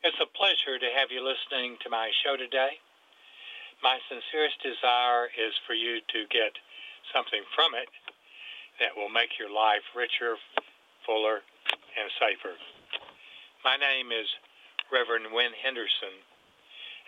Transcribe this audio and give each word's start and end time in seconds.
It's 0.00 0.16
a 0.16 0.32
pleasure 0.32 0.80
to 0.80 0.96
have 0.96 1.12
you 1.12 1.20
listening 1.20 1.76
to 1.84 1.92
my 1.92 2.08
show 2.24 2.32
today. 2.32 2.80
My 3.84 4.00
sincerest 4.08 4.56
desire 4.64 5.28
is 5.36 5.52
for 5.68 5.76
you 5.76 6.00
to 6.00 6.24
get 6.32 6.56
something 7.12 7.44
from 7.52 7.76
it 7.76 7.92
that 8.80 8.96
will 8.96 9.12
make 9.12 9.36
your 9.36 9.52
life 9.52 9.84
richer, 9.92 10.40
fuller, 11.04 11.44
and 12.00 12.08
safer. 12.16 12.56
My 13.60 13.76
name 13.76 14.08
is 14.08 14.24
Reverend 14.88 15.36
Win 15.36 15.52
Henderson. 15.52 16.16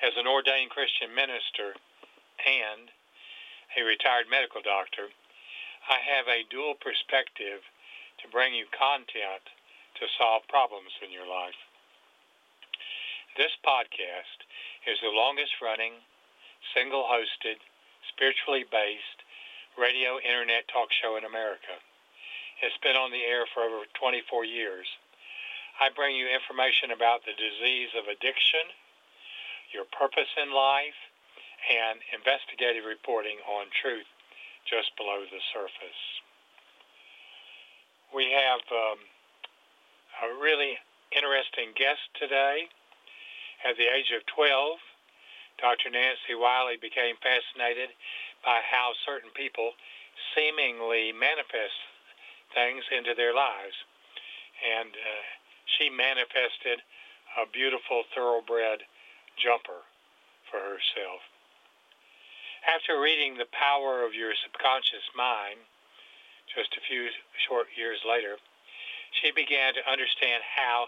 As 0.04 0.12
an 0.20 0.28
ordained 0.28 0.68
Christian 0.68 1.16
minister 1.16 1.72
and 2.44 2.92
a 3.72 3.88
retired 3.88 4.28
medical 4.28 4.60
doctor, 4.60 5.08
I 5.88 5.96
have 5.96 6.28
a 6.28 6.44
dual 6.52 6.76
perspective 6.76 7.64
to 8.20 8.28
bring 8.28 8.52
you 8.52 8.68
content 8.68 9.48
to 9.96 10.12
solve 10.20 10.44
problems 10.52 10.92
in 11.00 11.08
your 11.08 11.24
life. 11.24 11.56
This 13.32 13.56
podcast 13.64 14.44
is 14.84 15.00
the 15.00 15.08
longest 15.08 15.56
running, 15.64 15.96
single 16.76 17.08
hosted, 17.08 17.56
spiritually 18.12 18.68
based 18.68 19.24
radio 19.80 20.20
internet 20.20 20.68
talk 20.68 20.92
show 20.92 21.16
in 21.16 21.24
America. 21.24 21.80
It's 22.60 22.76
been 22.84 22.92
on 22.92 23.08
the 23.08 23.24
air 23.24 23.48
for 23.56 23.64
over 23.64 23.88
24 23.96 24.44
years. 24.44 24.84
I 25.80 25.88
bring 25.96 26.12
you 26.12 26.28
information 26.28 26.92
about 26.92 27.24
the 27.24 27.32
disease 27.32 27.96
of 27.96 28.04
addiction, 28.04 28.68
your 29.72 29.88
purpose 29.96 30.28
in 30.36 30.52
life, 30.52 31.00
and 31.72 32.04
investigative 32.12 32.84
reporting 32.84 33.40
on 33.48 33.72
truth 33.80 34.12
just 34.68 34.92
below 35.00 35.24
the 35.24 35.40
surface. 35.56 36.02
We 38.12 38.28
have 38.28 38.60
um, 38.68 39.00
a 40.20 40.28
really 40.36 40.76
interesting 41.16 41.72
guest 41.72 42.04
today. 42.20 42.68
At 43.62 43.78
the 43.78 43.86
age 43.86 44.10
of 44.10 44.26
12, 44.26 44.78
Dr. 45.62 45.90
Nancy 45.90 46.34
Wiley 46.34 46.76
became 46.82 47.14
fascinated 47.22 47.94
by 48.44 48.58
how 48.66 48.90
certain 49.06 49.30
people 49.38 49.72
seemingly 50.34 51.12
manifest 51.14 51.78
things 52.54 52.82
into 52.90 53.14
their 53.14 53.34
lives. 53.34 53.78
And 54.62 54.90
uh, 54.90 55.22
she 55.78 55.90
manifested 55.90 56.82
a 57.38 57.46
beautiful 57.46 58.02
thoroughbred 58.14 58.82
jumper 59.38 59.86
for 60.50 60.60
herself. 60.60 61.22
After 62.66 63.00
reading 63.00 63.38
The 63.38 63.50
Power 63.50 64.04
of 64.04 64.14
Your 64.14 64.34
Subconscious 64.42 65.06
Mind, 65.16 65.58
just 66.50 66.74
a 66.74 66.84
few 66.86 67.08
short 67.48 67.66
years 67.78 67.98
later, 68.06 68.36
she 69.22 69.30
began 69.32 69.74
to 69.74 69.90
understand 69.90 70.42
how 70.42 70.86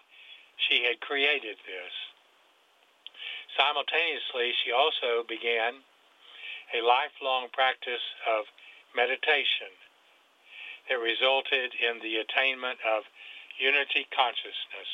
she 0.68 0.84
had 0.84 1.00
created 1.00 1.56
this. 1.66 1.94
Simultaneously, 3.56 4.50
she 4.62 4.74
also 4.74 5.22
began 5.26 5.86
a 6.74 6.82
lifelong 6.82 7.46
practice 7.54 8.02
of 8.26 8.50
meditation 8.96 9.70
that 10.88 10.98
resulted 10.98 11.70
in 11.78 12.02
the 12.02 12.18
attainment 12.18 12.78
of 12.82 13.06
unity 13.58 14.06
consciousness. 14.10 14.90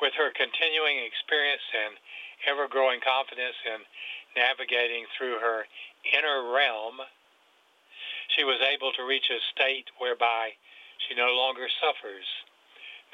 With 0.00 0.12
her 0.16 0.32
continuing 0.32 1.04
experience 1.04 1.64
and 1.72 1.96
ever 2.48 2.68
growing 2.68 3.00
confidence 3.00 3.56
in 3.64 3.84
navigating 4.36 5.04
through 5.16 5.40
her 5.40 5.68
inner 6.12 6.52
realm, 6.52 7.00
she 8.32 8.44
was 8.44 8.60
able 8.60 8.92
to 8.92 9.04
reach 9.04 9.28
a 9.30 9.40
state 9.52 9.88
whereby 9.98 10.56
she 11.04 11.14
no 11.14 11.32
longer 11.32 11.68
suffers, 11.80 12.26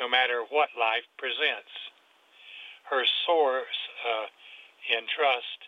no 0.01 0.09
matter 0.09 0.43
what 0.48 0.75
life 0.79 1.07
presents. 1.19 1.92
Her 2.93 3.09
source 3.25 3.81
uh, 4.05 4.29
in 4.93 5.09
trust 5.09 5.61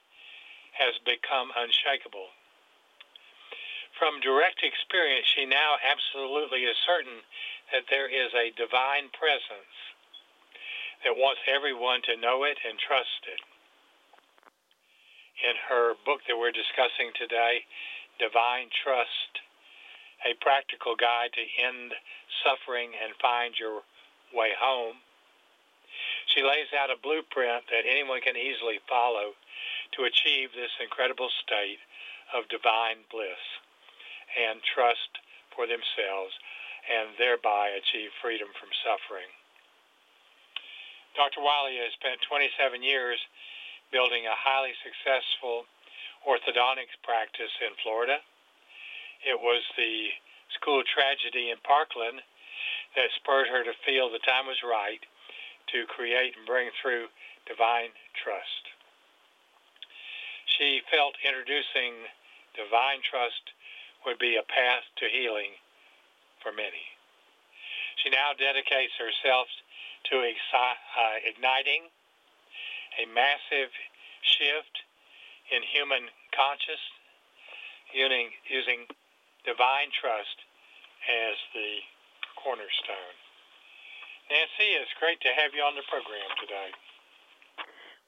has 0.76 0.92
become 1.08 1.48
unshakable. 1.56 2.28
From 3.96 4.20
direct 4.20 4.60
experience, 4.60 5.24
she 5.32 5.48
now 5.48 5.80
absolutely 5.80 6.68
is 6.68 6.76
certain 6.84 7.24
that 7.72 7.88
there 7.88 8.12
is 8.12 8.28
a 8.36 8.52
divine 8.52 9.08
presence 9.16 9.72
that 11.00 11.16
wants 11.16 11.40
everyone 11.48 12.04
to 12.04 12.20
know 12.20 12.44
it 12.44 12.60
and 12.60 12.76
trust 12.76 13.24
it 13.24 13.40
in 15.42 15.56
her 15.68 15.94
book 16.04 16.20
that 16.28 16.36
we're 16.38 16.54
discussing 16.54 17.10
today, 17.18 17.66
Divine 18.20 18.70
Trust, 18.84 19.32
a 20.22 20.36
practical 20.38 20.94
guide 20.94 21.34
to 21.34 21.44
end 21.58 21.92
suffering 22.44 22.94
and 22.94 23.12
find 23.18 23.54
your 23.58 23.82
way 24.32 24.54
home. 24.54 25.02
She 26.32 26.42
lays 26.42 26.72
out 26.72 26.90
a 26.90 27.00
blueprint 27.00 27.68
that 27.70 27.88
anyone 27.88 28.20
can 28.20 28.36
easily 28.36 28.80
follow 28.88 29.36
to 29.96 30.04
achieve 30.04 30.50
this 30.52 30.72
incredible 30.80 31.30
state 31.44 31.78
of 32.32 32.48
divine 32.48 33.04
bliss 33.10 33.42
and 34.34 34.58
trust 34.62 35.20
for 35.54 35.66
themselves 35.66 36.34
and 36.90 37.14
thereby 37.16 37.70
achieve 37.76 38.10
freedom 38.20 38.48
from 38.58 38.68
suffering. 38.82 39.30
Dr. 41.14 41.40
Wiley 41.40 41.78
has 41.78 41.94
spent 41.94 42.20
27 42.26 42.82
years 42.82 43.22
building 43.94 44.26
a 44.26 44.34
highly 44.34 44.74
successful 44.82 45.64
orthodontics 46.26 46.98
practice 47.06 47.52
in 47.62 47.70
Florida. 47.78 48.18
It 49.22 49.38
was 49.38 49.62
the 49.78 50.10
school 50.58 50.82
tragedy 50.82 51.54
in 51.54 51.62
Parkland 51.62 52.20
that 52.96 53.14
spurred 53.14 53.46
her 53.48 53.62
to 53.62 53.74
feel 53.86 54.10
the 54.10 54.22
time 54.26 54.50
was 54.50 54.58
right 54.66 55.00
to 55.74 55.82
create 55.90 56.38
and 56.38 56.46
bring 56.46 56.70
through 56.78 57.10
divine 57.50 57.90
trust. 58.14 58.64
She 60.46 60.80
felt 60.86 61.18
introducing 61.26 62.06
divine 62.54 63.02
trust 63.02 63.50
would 64.06 64.22
be 64.22 64.38
a 64.38 64.46
path 64.46 64.86
to 65.02 65.10
healing 65.10 65.58
for 66.38 66.54
many. 66.54 66.94
She 67.98 68.10
now 68.14 68.38
dedicates 68.38 68.94
herself 68.94 69.50
to 70.10 70.22
uh, 70.22 71.16
igniting 71.26 71.90
a 73.02 73.04
massive 73.10 73.74
shift 74.22 74.74
in 75.50 75.64
human 75.66 76.06
consciousness 76.30 77.02
using, 77.90 78.30
using 78.46 78.86
divine 79.42 79.90
trust 79.90 80.38
as 81.08 81.36
the 81.54 81.82
cornerstone. 82.36 83.23
Nancy, 84.30 84.68
it's 84.80 84.94
great 85.00 85.20
to 85.20 85.30
have 85.36 85.52
you 85.52 85.60
on 85.60 85.76
the 85.76 85.84
program 85.86 86.30
today. 86.40 86.70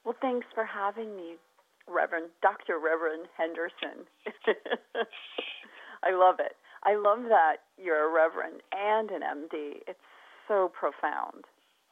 Well, 0.01 0.17
thanks 0.21 0.47
for 0.55 0.65
having 0.65 1.15
me, 1.15 1.37
Reverend 1.85 2.33
Dr. 2.41 2.79
Reverend 2.79 3.29
Henderson. 3.37 4.07
I 6.03 6.11
love 6.13 6.39
it. 6.39 6.57
I 6.83 6.95
love 6.95 7.27
that 7.29 7.67
you're 7.77 8.07
a 8.07 8.13
reverend 8.13 8.61
and 8.71 9.11
an 9.11 9.21
MD. 9.21 9.83
It's 9.85 10.07
so 10.47 10.71
profound. 10.71 11.45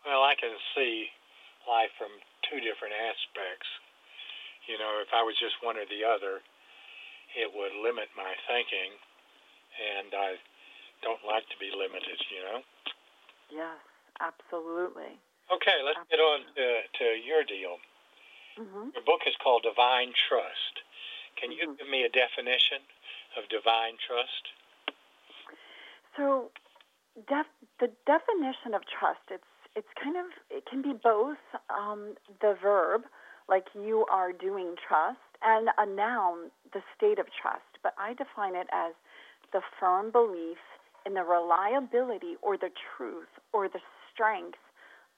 Well, 0.06 0.24
I 0.24 0.34
can 0.40 0.54
see 0.74 1.10
life 1.68 1.92
from 1.98 2.14
two 2.50 2.62
different 2.62 2.94
aspects. 2.94 3.70
You 4.70 4.78
know, 4.82 5.02
if 5.02 5.10
I 5.14 5.22
was 5.22 5.38
just 5.38 5.58
one 5.62 5.78
or 5.78 5.86
the 5.86 6.06
other, 6.06 6.42
it 7.36 7.50
would 7.52 7.74
limit 7.82 8.10
my 8.18 8.34
thinking, 8.50 8.96
and 9.76 10.10
I 10.14 10.40
don't 11.04 11.22
like 11.28 11.46
to 11.52 11.58
be 11.60 11.70
limited, 11.74 12.18
you 12.32 12.42
know? 12.46 12.60
Yes, 13.52 13.78
absolutely. 14.22 15.18
Okay, 15.52 15.78
let's 15.86 16.00
absolutely. 16.02 16.12
get 16.12 16.22
on 16.22 16.40
to, 16.58 16.68
to 17.00 17.06
your 17.22 17.44
deal. 17.46 17.78
Mm-hmm. 18.58 18.96
Your 18.96 19.06
book 19.06 19.28
is 19.28 19.36
called 19.44 19.64
Divine 19.64 20.16
Trust. 20.28 20.82
Can 21.40 21.52
you 21.52 21.68
mm-hmm. 21.68 21.78
give 21.78 21.90
me 21.90 22.08
a 22.08 22.12
definition 22.12 22.82
of 23.36 23.48
divine 23.52 24.00
trust? 24.00 24.44
So, 26.16 26.50
def- 27.28 27.60
the 27.84 27.92
definition 28.08 28.72
of 28.74 28.88
trust, 28.88 29.28
it's 29.30 29.44
it's 29.76 29.92
kind 30.02 30.16
of 30.16 30.26
it 30.50 30.66
can 30.66 30.82
be 30.82 30.94
both 30.94 31.42
um, 31.70 32.16
the 32.42 32.56
verb 32.62 33.04
like 33.48 33.68
you 33.76 34.06
are 34.12 34.32
doing 34.32 34.76
trust 34.88 35.20
and 35.44 35.70
a 35.78 35.86
noun 35.86 36.50
the 36.74 36.82
state 36.96 37.20
of 37.20 37.28
trust 37.30 37.68
but 37.84 37.94
i 38.00 38.14
define 38.14 38.56
it 38.56 38.68
as 38.72 38.94
the 39.52 39.62
firm 39.80 40.12
belief 40.12 40.58
in 41.06 41.14
the 41.14 41.24
reliability 41.24 42.36
or 42.42 42.58
the 42.58 42.72
truth 42.96 43.30
or 43.54 43.68
the 43.68 43.80
strength 44.16 44.58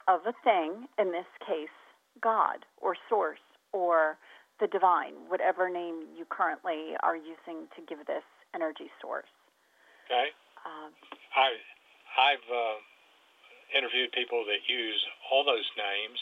of 0.08 0.20
a 0.26 0.34
thing 0.42 0.90
in 0.98 1.12
this 1.12 1.30
case 1.46 1.72
god 2.20 2.66
or 2.82 2.96
source 3.08 3.40
or 3.72 4.18
the 4.60 4.66
divine 4.66 5.14
whatever 5.28 5.70
name 5.70 6.02
you 6.18 6.26
currently 6.28 6.98
are 7.02 7.16
using 7.16 7.70
to 7.74 7.80
give 7.88 8.04
this 8.06 8.26
energy 8.54 8.90
source 9.00 9.30
okay 10.06 10.28
um, 10.66 10.90
i 11.36 11.54
i've 12.18 12.46
uh 12.50 12.78
interviewed 13.74 14.12
people 14.12 14.44
that 14.48 14.64
use 14.68 15.00
all 15.28 15.44
those 15.44 15.66
names, 15.76 16.18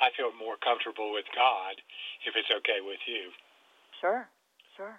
I 0.00 0.14
feel 0.14 0.32
more 0.36 0.56
comfortable 0.62 1.12
with 1.12 1.26
God 1.34 1.80
if 2.24 2.32
it's 2.38 2.50
okay 2.62 2.80
with 2.80 3.02
you. 3.04 3.34
Sure, 4.00 4.28
sure. 4.76 4.96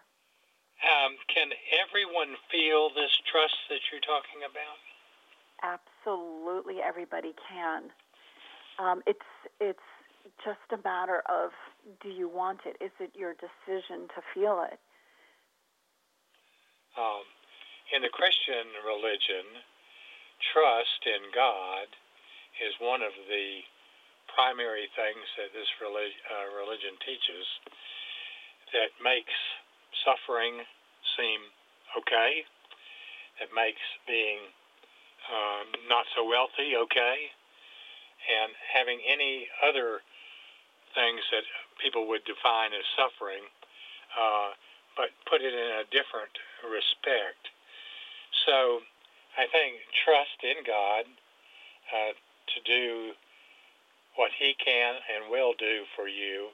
Um, 0.80 1.20
can 1.28 1.52
everyone 1.76 2.40
feel 2.52 2.92
this 2.92 3.12
trust 3.28 3.56
that 3.68 3.84
you're 3.92 4.04
talking 4.04 4.48
about? 4.48 4.80
Absolutely, 5.64 6.78
everybody 6.86 7.34
can. 7.48 7.92
Um, 8.80 9.02
it's 9.06 9.28
it's 9.60 9.88
just 10.44 10.64
a 10.72 10.80
matter 10.88 11.24
of 11.28 11.52
do 12.02 12.10
you 12.10 12.30
want 12.30 12.60
it? 12.66 12.78
Is 12.84 12.92
it 13.00 13.12
your 13.16 13.36
decision 13.36 14.08
to 14.16 14.20
feel 14.34 14.64
it? 14.64 14.80
Um, 16.98 17.24
in 17.96 18.02
the 18.02 18.12
Christian 18.12 18.72
religion, 18.84 19.64
trust 20.52 21.02
in 21.08 21.32
God 21.36 21.88
is 22.60 22.76
one 22.80 23.02
of 23.02 23.16
the 23.28 23.64
primary 24.36 24.88
things 24.96 25.26
that 25.40 25.52
this 25.52 25.68
relig- 25.82 26.22
uh, 26.28 26.48
religion 26.56 26.96
teaches 27.04 27.46
that 28.76 28.94
makes 29.02 29.34
suffering 30.06 30.62
seem 31.18 31.42
okay, 31.98 32.46
that 33.42 33.50
makes 33.56 33.82
being 34.06 34.40
um, 35.30 35.66
not 35.88 36.06
so 36.16 36.26
wealthy 36.26 36.76
okay, 36.76 37.18
and 38.28 38.52
having 38.74 39.00
any 39.06 39.48
other 39.62 40.02
things 40.94 41.22
that 41.32 41.46
people 41.80 42.10
would 42.10 42.26
define 42.26 42.74
as 42.74 42.86
suffering, 42.98 43.46
uh, 44.18 44.52
but 44.98 45.14
put 45.30 45.42
it 45.42 45.54
in 45.54 45.70
a 45.80 45.86
different 45.94 46.34
respect. 46.66 47.54
So 48.46 48.82
I 49.38 49.46
think 49.54 49.80
trust 50.04 50.40
in 50.44 50.66
God 50.66 51.06
uh, 51.94 52.14
to 52.14 52.58
do 52.66 53.14
what 54.18 54.34
He 54.36 54.58
can 54.58 55.00
and 55.14 55.32
will 55.32 55.54
do 55.56 55.86
for 55.96 56.10
you 56.10 56.52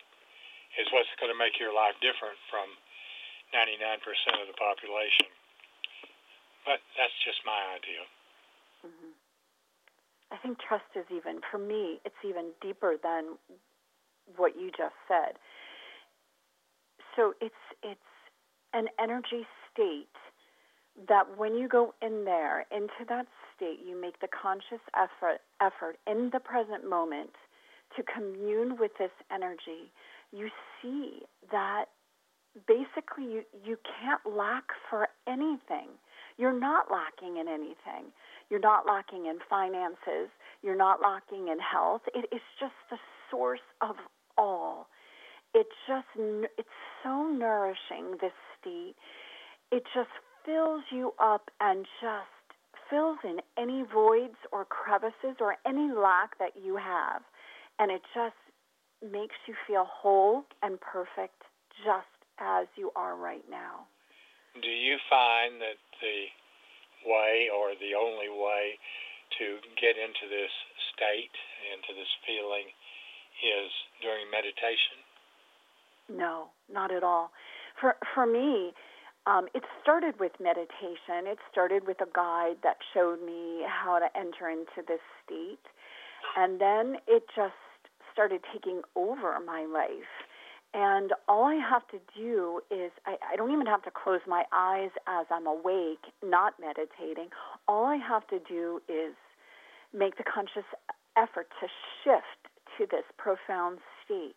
is 0.75 0.88
what's 0.92 1.10
going 1.18 1.31
to 1.31 1.39
make 1.39 1.56
your 1.57 1.72
life 1.72 1.95
different 2.04 2.36
from 2.51 2.68
99% 3.56 4.04
of 4.44 4.48
the 4.51 4.57
population. 4.60 5.31
But 6.68 6.83
that's 7.00 7.16
just 7.24 7.39
my 7.48 7.77
idea. 7.80 8.04
Mm-hmm. 8.86 9.12
I 10.32 10.38
think 10.38 10.58
trust 10.60 10.86
is 10.96 11.06
even, 11.16 11.40
for 11.52 11.58
me, 11.58 12.00
it's 12.06 12.16
even 12.28 12.52
deeper 12.62 12.96
than 13.02 13.38
what 14.38 14.54
you 14.60 14.70
just 14.70 14.96
said. 15.08 15.38
So 17.16 17.34
it's 17.42 17.56
it's 17.84 18.00
an 18.74 18.88
energy 19.00 19.48
state 19.72 20.08
that 21.08 21.38
when 21.38 21.56
you 21.56 21.68
go 21.68 21.94
in 22.02 22.26
there 22.26 22.66
into 22.72 23.06
that 23.08 23.26
state, 23.56 23.80
you 23.88 24.00
make 24.00 24.20
the 24.20 24.28
conscious 24.28 24.84
effort 24.96 25.40
effort 25.62 25.98
in 26.08 26.30
the 26.34 26.40
present 26.40 26.90
moment 26.90 27.32
to 27.96 28.04
commune 28.04 28.78
with 28.80 28.92
this 29.00 29.12
energy. 29.32 29.92
You 30.32 30.50
see 30.82 31.22
that 31.52 31.86
basically 32.68 33.26
you, 33.26 33.42
you 33.64 33.78
can't 34.02 34.36
lack 34.36 34.64
for 34.90 35.08
anything. 35.28 35.90
You're 36.38 36.58
not 36.58 36.88
lacking 36.92 37.38
in 37.38 37.48
anything. 37.48 38.12
You're 38.50 38.59
not 38.59 38.86
lacking 38.86 39.25
in 39.25 39.39
finances. 39.50 40.30
You're 40.62 40.77
not 40.77 41.01
lacking 41.01 41.47
in 41.47 41.59
health. 41.59 42.01
It 42.13 42.25
is 42.31 42.42
just 42.59 42.74
the 42.89 42.97
source 43.30 43.65
of 43.81 43.95
all. 44.38 44.88
It 45.53 45.68
just 45.88 46.07
it's 46.15 46.68
so 47.03 47.27
nourishing 47.27 48.18
this 48.21 48.33
state. 48.59 48.95
It 49.71 49.83
just 49.94 50.09
fills 50.45 50.83
you 50.92 51.13
up 51.19 51.50
and 51.59 51.86
just 52.01 52.27
fills 52.89 53.18
in 53.24 53.38
any 53.57 53.83
voids 53.92 54.38
or 54.51 54.65
crevices 54.65 55.38
or 55.39 55.56
any 55.65 55.91
lack 55.91 56.38
that 56.39 56.51
you 56.62 56.77
have. 56.77 57.21
And 57.80 57.91
it 57.91 58.01
just 58.13 58.36
makes 59.01 59.36
you 59.48 59.56
feel 59.68 59.86
whole 59.89 60.45
and 60.62 60.80
perfect 60.80 61.44
just 61.83 62.07
as 62.39 62.68
you 62.75 62.91
are 62.95 63.15
right 63.15 63.44
now. 63.50 63.88
Do 64.62 64.69
you 64.69 64.98
find 65.09 65.59
that 65.62 65.75
the 66.01 66.25
way 67.06 67.48
or 67.54 67.74
the 67.78 67.94
only 67.96 68.30
way 68.30 68.78
to 69.40 69.60
get 69.80 69.98
into 69.98 70.30
this 70.30 70.54
state, 70.94 71.34
into 71.74 71.94
this 71.98 72.10
feeling, 72.25 72.69
is 73.42 73.72
during 74.02 74.30
meditation? 74.31 75.02
No, 76.10 76.54
not 76.72 76.92
at 76.92 77.04
all. 77.04 77.31
For 77.80 77.96
for 78.13 78.25
me, 78.25 78.74
um, 79.25 79.48
it 79.54 79.63
started 79.81 80.19
with 80.19 80.34
meditation. 80.40 81.25
It 81.25 81.40
started 81.52 81.88
with 81.88 82.00
a 82.02 82.10
guide 82.13 82.57
that 82.63 82.78
showed 82.94 83.22
me 83.25 83.66
how 83.66 84.00
to 84.00 84.08
enter 84.16 84.50
into 84.50 84.86
this 84.88 85.01
state, 85.25 85.66
and 86.38 86.62
then 86.62 86.98
it 87.08 87.24
just 87.36 87.58
started 88.13 88.42
taking 88.54 88.81
over 88.96 89.36
my 89.46 89.66
life. 89.66 90.25
And 90.77 91.13
all 91.30 91.45
I 91.45 91.56
have 91.56 91.88
to 91.88 92.00
do 92.19 92.60
is, 92.69 92.92
I, 93.06 93.16
I 93.31 93.38
don't 93.38 93.51
even 93.51 93.66
have 93.66 93.81
to 93.83 93.92
close 93.92 94.19
my 94.27 94.44
eyes 94.51 94.89
as 95.07 95.25
I'm 95.31 95.48
awake, 95.48 96.04
not 96.22 96.56
meditating. 96.60 97.30
All 97.66 97.86
I 97.86 97.95
have 97.95 98.27
to 98.27 98.39
do 98.39 98.81
is 98.89 99.16
make 99.94 100.18
the 100.18 100.25
conscious 100.25 100.68
effort 101.16 101.48
to 101.62 101.68
shift 102.04 102.51
to 102.77 102.86
this 102.92 103.06
profound 103.18 103.80
state. 104.04 104.36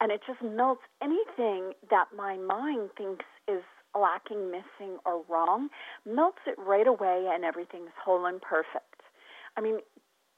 And 0.00 0.10
it 0.10 0.22
just 0.26 0.42
melts 0.42 0.82
anything 1.00 1.70
that 1.88 2.06
my 2.16 2.36
mind 2.36 2.90
thinks 2.98 3.24
is 3.46 3.62
lacking, 3.94 4.50
missing, 4.50 4.98
or 5.06 5.22
wrong, 5.28 5.68
melts 6.04 6.42
it 6.48 6.58
right 6.58 6.88
away, 6.88 7.30
and 7.32 7.44
everything's 7.44 7.94
whole 8.04 8.26
and 8.26 8.42
perfect. 8.42 9.02
I 9.56 9.60
mean, 9.60 9.78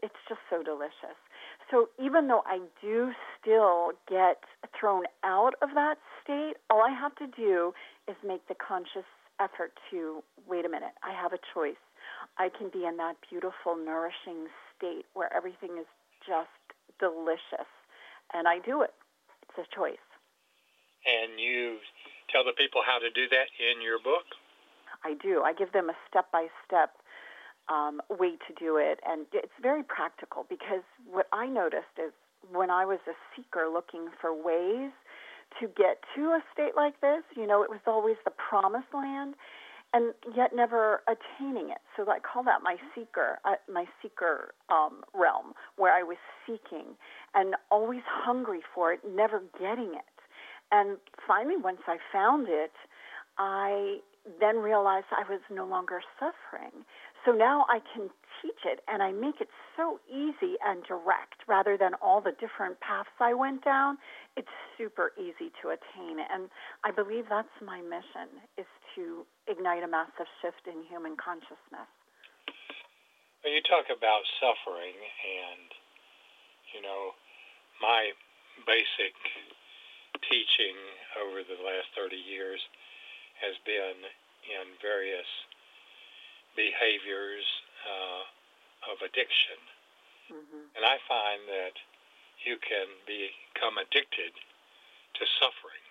it's 0.02 0.20
just 0.28 0.40
so 0.50 0.62
delicious. 0.62 1.16
So 1.70 1.88
even 2.02 2.28
though 2.28 2.42
I 2.46 2.60
do 2.80 3.12
still 3.40 3.92
get 4.08 4.42
thrown 4.78 5.04
out 5.24 5.54
of 5.60 5.70
that 5.74 5.96
state, 6.22 6.54
all 6.70 6.82
I 6.82 6.90
have 6.90 7.14
to 7.16 7.26
do 7.26 7.72
is 8.08 8.16
make 8.24 8.46
the 8.48 8.54
conscious 8.54 9.04
effort 9.40 9.72
to 9.90 10.22
wait 10.48 10.64
a 10.64 10.68
minute, 10.68 10.96
I 11.02 11.12
have 11.12 11.32
a 11.32 11.38
choice. 11.54 11.80
I 12.38 12.48
can 12.48 12.70
be 12.70 12.86
in 12.86 12.96
that 12.96 13.16
beautiful, 13.28 13.76
nourishing 13.76 14.48
state 14.76 15.04
where 15.14 15.32
everything 15.34 15.78
is 15.78 15.86
just 16.26 16.48
delicious. 16.98 17.68
And 18.32 18.48
I 18.48 18.58
do 18.58 18.82
it. 18.82 18.94
It's 19.48 19.58
a 19.58 19.68
choice. 19.74 20.02
And 21.06 21.38
you 21.38 21.78
tell 22.32 22.44
the 22.44 22.56
people 22.56 22.80
how 22.84 22.98
to 22.98 23.10
do 23.10 23.28
that 23.28 23.48
in 23.56 23.82
your 23.82 23.98
book? 24.02 24.24
I 25.04 25.14
do. 25.22 25.42
I 25.42 25.52
give 25.52 25.72
them 25.72 25.90
a 25.90 25.96
step 26.08 26.30
by 26.32 26.48
step 26.66 26.96
um, 27.68 28.00
way 28.10 28.32
to 28.46 28.54
do 28.58 28.76
it. 28.76 29.00
And 29.06 29.26
it's 29.32 29.52
very 29.62 29.82
practical 29.82 30.46
because 30.48 30.82
what 31.10 31.26
I 31.32 31.46
noticed 31.46 31.98
is 31.98 32.12
when 32.52 32.70
I 32.70 32.84
was 32.84 32.98
a 33.06 33.16
seeker 33.34 33.68
looking 33.72 34.08
for 34.20 34.32
ways 34.32 34.92
to 35.60 35.66
get 35.66 36.00
to 36.14 36.22
a 36.36 36.40
state 36.52 36.76
like 36.76 37.00
this, 37.00 37.22
you 37.36 37.46
know, 37.46 37.62
it 37.62 37.70
was 37.70 37.80
always 37.86 38.16
the 38.24 38.32
promised 38.32 38.92
land 38.94 39.34
and 39.94 40.12
yet 40.36 40.54
never 40.54 41.00
attaining 41.08 41.70
it. 41.70 41.78
So 41.96 42.04
I 42.10 42.18
call 42.18 42.44
that 42.44 42.62
my 42.62 42.76
seeker, 42.94 43.38
uh, 43.44 43.54
my 43.72 43.86
seeker 44.02 44.52
um, 44.68 45.02
realm, 45.14 45.54
where 45.76 45.94
I 45.94 46.02
was 46.02 46.18
seeking 46.46 46.96
and 47.34 47.54
always 47.70 48.02
hungry 48.06 48.60
for 48.74 48.92
it, 48.92 49.00
never 49.08 49.42
getting 49.58 49.94
it. 49.94 50.04
And 50.70 50.98
finally, 51.26 51.56
once 51.56 51.80
I 51.86 51.96
found 52.12 52.48
it, 52.50 52.72
I 53.38 53.98
then 54.40 54.58
realized 54.58 55.06
I 55.10 55.30
was 55.30 55.40
no 55.50 55.64
longer 55.66 56.02
suffering. 56.18 56.84
So 57.24 57.32
now 57.32 57.66
I 57.68 57.80
can 57.94 58.10
teach 58.42 58.62
it 58.64 58.80
and 58.86 59.02
I 59.02 59.12
make 59.12 59.40
it 59.40 59.48
so 59.76 59.98
easy 60.08 60.54
and 60.64 60.82
direct 60.84 61.42
rather 61.46 61.76
than 61.76 61.94
all 62.02 62.20
the 62.20 62.32
different 62.38 62.78
paths 62.80 63.10
I 63.20 63.34
went 63.34 63.64
down. 63.64 63.98
It's 64.36 64.50
super 64.76 65.12
easy 65.18 65.50
to 65.62 65.74
attain. 65.74 66.22
And 66.22 66.48
I 66.84 66.90
believe 66.90 67.26
that's 67.28 67.52
my 67.64 67.80
mission 67.82 68.42
is 68.56 68.68
to 68.94 69.26
ignite 69.46 69.82
a 69.82 69.90
massive 69.90 70.30
shift 70.42 70.66
in 70.66 70.86
human 70.86 71.16
consciousness. 71.18 71.90
Well, 73.42 73.54
you 73.54 73.62
talk 73.62 73.86
about 73.90 74.22
suffering 74.42 74.94
and, 74.94 75.68
you 76.74 76.82
know, 76.82 77.14
my 77.82 78.10
basic 78.66 79.14
teaching 80.26 80.74
over 81.22 81.46
the 81.46 81.58
last 81.62 81.86
30 81.94 82.18
years 82.18 82.58
has 83.38 83.54
been 83.62 84.02
in 84.50 84.66
various 84.82 85.26
behaviors 86.58 87.46
uh, 87.86 88.90
of 88.90 88.98
addiction. 89.06 89.58
Mm-hmm. 90.34 90.74
And 90.74 90.82
I 90.82 90.98
find 91.06 91.46
that 91.46 91.78
you 92.42 92.58
can 92.58 92.90
become 93.06 93.78
addicted 93.78 94.34
to 94.34 95.22
suffering. 95.38 95.84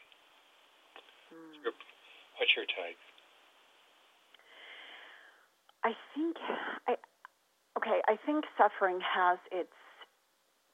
Mm. 1.32 1.72
What's 2.38 2.52
your 2.56 2.68
take? 2.68 3.00
I 5.84 5.96
think 6.14 6.36
I 6.88 6.96
okay, 7.78 8.02
I 8.08 8.20
think 8.26 8.46
suffering 8.58 9.00
has 9.00 9.40
its 9.52 9.74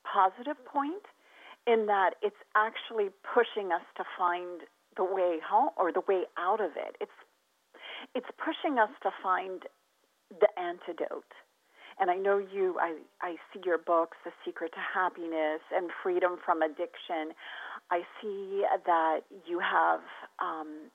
positive 0.04 0.58
point 0.66 1.06
in 1.66 1.86
that 1.88 2.16
it's 2.22 2.40
actually 2.56 3.10
pushing 3.24 3.72
us 3.72 3.86
to 3.98 4.04
find 4.18 4.68
the 4.98 5.04
way 5.04 5.40
home 5.40 5.70
or 5.78 5.92
the 5.92 6.04
way 6.08 6.24
out 6.38 6.62
of 6.62 6.72
it. 6.76 6.96
It's 7.00 7.20
it's 8.16 8.30
pushing 8.38 8.80
us 8.80 8.90
to 9.04 9.12
find 9.22 9.64
the 10.40 10.48
antidote. 10.60 11.32
And 12.00 12.10
I 12.10 12.16
know 12.16 12.38
you, 12.38 12.78
I, 12.82 12.98
I 13.22 13.36
see 13.54 13.62
your 13.66 13.78
books, 13.78 14.18
The 14.25 14.32
Secret 14.44 14.72
to 14.74 14.80
Happiness 14.80 15.62
and 15.75 15.92
Freedom 16.02 16.38
from 16.44 16.62
Addiction. 16.62 17.34
I 17.92 18.02
see 18.22 18.63
that 18.86 19.22
you 19.46 19.60
have, 19.60 20.02
um, 20.42 20.90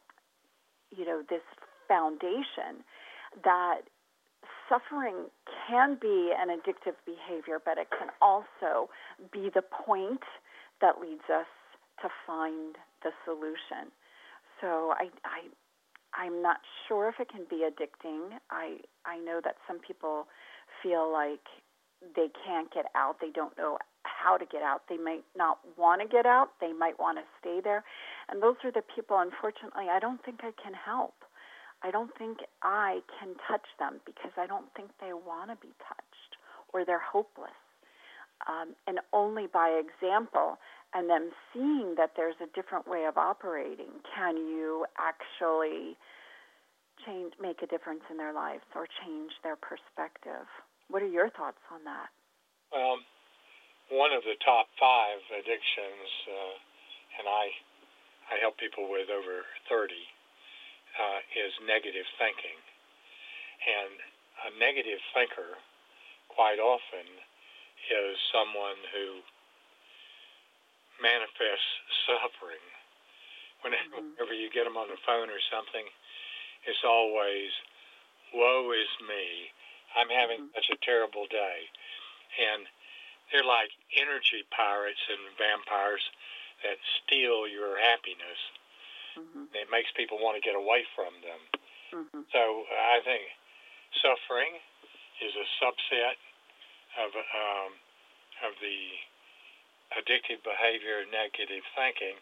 you 0.90 1.04
know, 1.04 1.22
this 1.30 1.42
foundation 1.86 2.82
that 3.44 3.82
suffering 4.68 5.26
can 5.68 5.96
be 6.00 6.32
an 6.36 6.48
addictive 6.48 6.96
behavior, 7.06 7.58
but 7.64 7.78
it 7.78 7.88
can 7.96 8.08
also 8.20 8.90
be 9.32 9.50
the 9.54 9.62
point 9.62 10.22
that 10.80 11.00
leads 11.00 11.24
us 11.32 11.46
to 12.02 12.08
find 12.26 12.76
the 13.02 13.10
solution. 13.24 13.90
So 14.60 14.92
I, 14.98 15.10
I 15.24 15.46
I'm 16.14 16.42
not 16.42 16.58
sure 16.86 17.08
if 17.08 17.20
it 17.20 17.28
can 17.28 17.44
be 17.48 17.66
addicting. 17.68 18.38
I 18.50 18.78
I 19.04 19.18
know 19.18 19.40
that 19.44 19.56
some 19.66 19.78
people 19.78 20.26
feel 20.82 21.10
like 21.10 21.44
they 22.14 22.28
can't 22.46 22.72
get 22.72 22.86
out. 22.94 23.16
They 23.20 23.30
don't 23.30 23.56
know 23.58 23.78
how 24.04 24.36
to 24.36 24.46
get 24.46 24.62
out. 24.62 24.82
They 24.88 24.96
might 24.96 25.24
not 25.36 25.58
want 25.76 26.00
to 26.00 26.08
get 26.08 26.26
out. 26.26 26.50
They 26.60 26.72
might 26.72 26.98
want 26.98 27.18
to 27.18 27.24
stay 27.40 27.60
there. 27.62 27.84
And 28.28 28.42
those 28.42 28.56
are 28.64 28.72
the 28.72 28.82
people 28.94 29.18
unfortunately 29.18 29.86
I 29.90 29.98
don't 29.98 30.22
think 30.24 30.40
I 30.42 30.52
can 30.62 30.74
help. 30.74 31.14
I 31.82 31.90
don't 31.90 32.10
think 32.18 32.38
I 32.62 33.00
can 33.20 33.34
touch 33.46 33.66
them 33.78 34.00
because 34.04 34.32
I 34.36 34.46
don't 34.46 34.66
think 34.74 34.90
they 35.00 35.12
want 35.12 35.50
to 35.50 35.56
be 35.56 35.72
touched 35.86 36.32
or 36.72 36.84
they're 36.84 36.98
hopeless. 36.98 37.54
Um, 38.46 38.74
and 38.86 39.00
only 39.12 39.46
by 39.46 39.78
example 39.78 40.58
and 40.94 41.08
them 41.08 41.30
seeing 41.52 41.94
that 41.96 42.12
there's 42.16 42.38
a 42.42 42.48
different 42.54 42.88
way 42.88 43.04
of 43.04 43.16
operating 43.18 44.00
can 44.16 44.36
you 44.36 44.86
actually 44.96 45.96
change 47.06 47.32
make 47.40 47.62
a 47.62 47.68
difference 47.68 48.02
in 48.10 48.16
their 48.16 48.32
lives 48.32 48.64
or 48.74 48.88
change 49.04 49.30
their 49.42 49.56
perspective. 49.56 50.48
What 50.88 51.02
are 51.02 51.10
your 51.10 51.30
thoughts 51.30 51.60
on 51.70 51.84
that? 51.84 52.10
Well, 52.72 52.98
one 53.88 54.12
of 54.12 54.24
the 54.24 54.36
top 54.44 54.68
five 54.80 55.20
addictions, 55.32 56.08
uh, 56.28 56.54
and 57.20 57.26
I 57.28 57.44
I 58.28 58.36
help 58.44 58.60
people 58.60 58.92
with 58.92 59.08
over 59.08 59.48
30 59.72 59.96
uh, 59.96 61.20
is 61.32 61.52
negative 61.64 62.04
thinking. 62.20 62.60
And 63.64 63.92
a 64.44 64.50
negative 64.60 65.00
thinker, 65.16 65.56
quite 66.28 66.60
often, 66.60 67.08
is 67.88 68.14
someone 68.28 68.76
who 68.92 69.24
manifests 71.02 71.72
suffering. 72.06 72.62
Whenever, 73.62 73.98
mm-hmm. 73.98 74.14
whenever 74.14 74.34
you 74.34 74.50
get 74.50 74.64
them 74.64 74.78
on 74.78 74.86
the 74.86 75.00
phone 75.02 75.30
or 75.30 75.42
something, 75.50 75.86
it's 76.66 76.84
always, 76.86 77.50
woe 78.34 78.70
is 78.70 78.90
me. 79.02 79.50
I'm 79.98 80.10
having 80.10 80.46
mm-hmm. 80.46 80.58
such 80.58 80.70
a 80.70 80.78
terrible 80.84 81.26
day. 81.26 81.66
And 82.38 82.68
they're 83.30 83.46
like 83.46 83.74
energy 83.98 84.46
pirates 84.54 85.02
and 85.10 85.22
vampires 85.34 86.04
that 86.62 86.78
steal 87.02 87.46
your 87.50 87.78
happiness 87.78 88.40
Mm-hmm. 89.18 89.50
It 89.50 89.66
makes 89.66 89.90
people 89.98 90.22
want 90.22 90.38
to 90.38 90.44
get 90.44 90.54
away 90.54 90.86
from 90.94 91.10
them. 91.26 91.40
Mm-hmm. 91.90 92.22
So 92.30 92.42
I 92.70 93.02
think 93.02 93.26
suffering 93.98 94.62
is 95.18 95.34
a 95.34 95.46
subset 95.58 96.18
of 97.02 97.10
um, 97.18 97.70
of 98.46 98.54
the 98.62 98.78
addictive 99.96 100.42
behavior, 100.44 101.04
negative 101.08 101.64
thinking, 101.72 102.16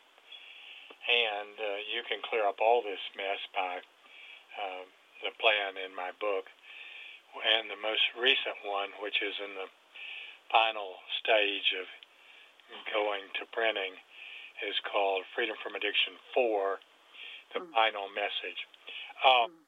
and 1.06 1.54
uh, 1.54 1.78
you 1.86 2.02
can 2.06 2.22
clear 2.26 2.46
up 2.46 2.58
all 2.58 2.82
this 2.82 3.00
mess 3.14 3.40
by 3.54 3.78
uh, 3.78 4.84
the 5.22 5.32
plan 5.38 5.78
in 5.78 5.94
my 5.94 6.10
book. 6.18 6.46
And 7.36 7.68
the 7.68 7.76
most 7.76 8.02
recent 8.16 8.56
one, 8.64 8.96
which 9.04 9.20
is 9.20 9.36
in 9.44 9.52
the 9.60 9.68
final 10.48 10.96
stage 11.20 11.68
of 11.76 11.86
going 12.88 13.28
to 13.38 13.44
printing, 13.52 13.92
is 14.64 14.76
called 14.88 15.28
Freedom 15.36 15.54
from 15.60 15.76
Addiction 15.76 16.16
4, 16.32 16.80
the 17.52 17.60
mm. 17.60 17.68
final 17.76 18.08
message. 18.16 18.56
Um, 19.20 19.52
mm. 19.52 19.66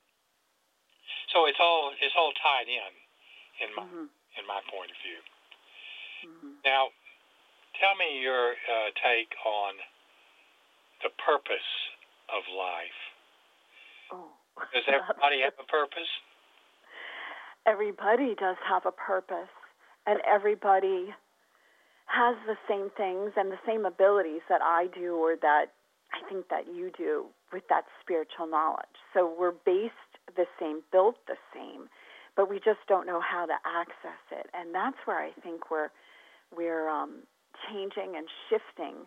So 1.32 1.44
it's 1.44 1.60
all 1.60 1.92
it's 2.00 2.16
all 2.16 2.32
tied 2.40 2.68
in 2.72 2.92
in 3.60 3.68
my 3.76 3.84
mm-hmm. 3.84 4.08
in 4.08 4.44
my 4.48 4.60
point 4.72 4.88
of 4.88 4.98
view. 5.04 5.20
Mm-hmm. 6.24 6.52
Now, 6.64 6.88
tell 7.80 7.94
me 7.96 8.20
your 8.20 8.54
uh, 8.54 8.90
take 8.98 9.30
on 9.46 9.74
the 11.02 11.10
purpose 11.22 11.70
of 12.30 12.42
life. 12.50 13.00
Oh, 14.12 14.30
does 14.74 14.86
everybody 14.90 15.42
have 15.42 15.56
a 15.58 15.66
purpose? 15.66 16.10
Everybody 17.66 18.34
does 18.34 18.56
have 18.66 18.86
a 18.86 18.92
purpose, 18.92 19.52
and 20.06 20.20
everybody 20.26 21.14
has 22.06 22.36
the 22.46 22.56
same 22.68 22.90
things 22.96 23.32
and 23.36 23.52
the 23.52 23.60
same 23.66 23.84
abilities 23.84 24.40
that 24.48 24.62
I 24.62 24.88
do 24.94 25.16
or 25.16 25.36
that 25.42 25.66
I 26.12 26.26
think 26.28 26.48
that 26.48 26.66
you 26.66 26.90
do 26.96 27.26
with 27.52 27.64
that 27.68 27.84
spiritual 28.00 28.48
knowledge. 28.48 28.96
So 29.12 29.28
we're 29.38 29.52
based 29.64 29.92
the 30.36 30.46
same, 30.58 30.80
built 30.90 31.16
the 31.26 31.36
same, 31.54 31.88
but 32.34 32.48
we 32.48 32.56
just 32.56 32.80
don't 32.88 33.06
know 33.06 33.20
how 33.20 33.44
to 33.44 33.52
access 33.64 34.22
it. 34.32 34.46
And 34.54 34.74
that's 34.74 34.96
where 35.04 35.18
I 35.20 35.32
think 35.42 35.70
we're 35.70 35.90
we're 36.56 36.88
um, 36.88 37.28
changing 37.68 38.16
and 38.16 38.26
shifting 38.48 39.06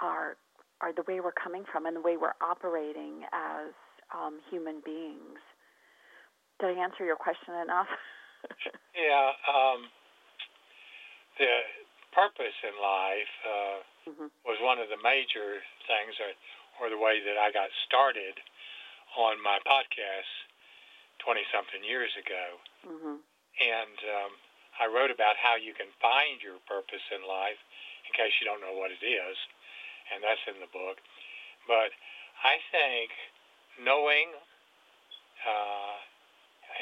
our 0.00 0.36
our 0.80 0.92
the 0.96 1.04
way 1.04 1.20
we're 1.20 1.36
coming 1.36 1.64
from 1.68 1.84
and 1.84 1.94
the 1.94 2.00
way 2.00 2.16
we're 2.16 2.36
operating 2.40 3.28
as 3.32 3.72
um, 4.16 4.40
human 4.48 4.80
beings. 4.80 5.40
Did 6.58 6.76
I 6.76 6.80
answer 6.80 7.04
your 7.04 7.20
question 7.20 7.52
enough? 7.52 7.88
yeah. 8.96 9.32
Um, 9.44 9.92
the 11.36 11.52
purpose 12.16 12.56
in 12.64 12.74
life 12.80 13.34
uh, 13.44 13.78
mm-hmm. 14.08 14.28
was 14.44 14.58
one 14.64 14.80
of 14.80 14.88
the 14.88 15.00
major 15.00 15.60
things, 15.84 16.16
or, 16.16 16.32
or 16.80 16.86
the 16.88 17.00
way 17.00 17.20
that 17.20 17.36
I 17.36 17.52
got 17.52 17.68
started 17.84 18.40
on 19.16 19.36
my 19.42 19.60
podcast 19.68 20.32
20 21.24 21.40
something 21.52 21.82
years 21.84 22.12
ago. 22.16 22.44
Mm-hmm. 22.88 23.16
And 23.60 23.96
um, 24.16 24.32
I 24.80 24.88
wrote 24.88 25.12
about 25.12 25.36
how 25.36 25.60
you 25.60 25.76
can 25.76 25.92
find 26.00 26.40
your 26.40 26.60
purpose 26.64 27.04
in 27.12 27.24
life 27.28 27.60
in 28.10 28.18
case 28.18 28.34
you 28.42 28.46
don't 28.50 28.58
know 28.58 28.74
what 28.74 28.90
it 28.90 28.98
is, 28.98 29.36
and 30.10 30.26
that's 30.26 30.42
in 30.50 30.58
the 30.58 30.70
book. 30.74 30.98
But 31.70 31.94
I 32.42 32.58
think 32.74 33.14
knowing 33.78 34.34
uh, 35.46 35.96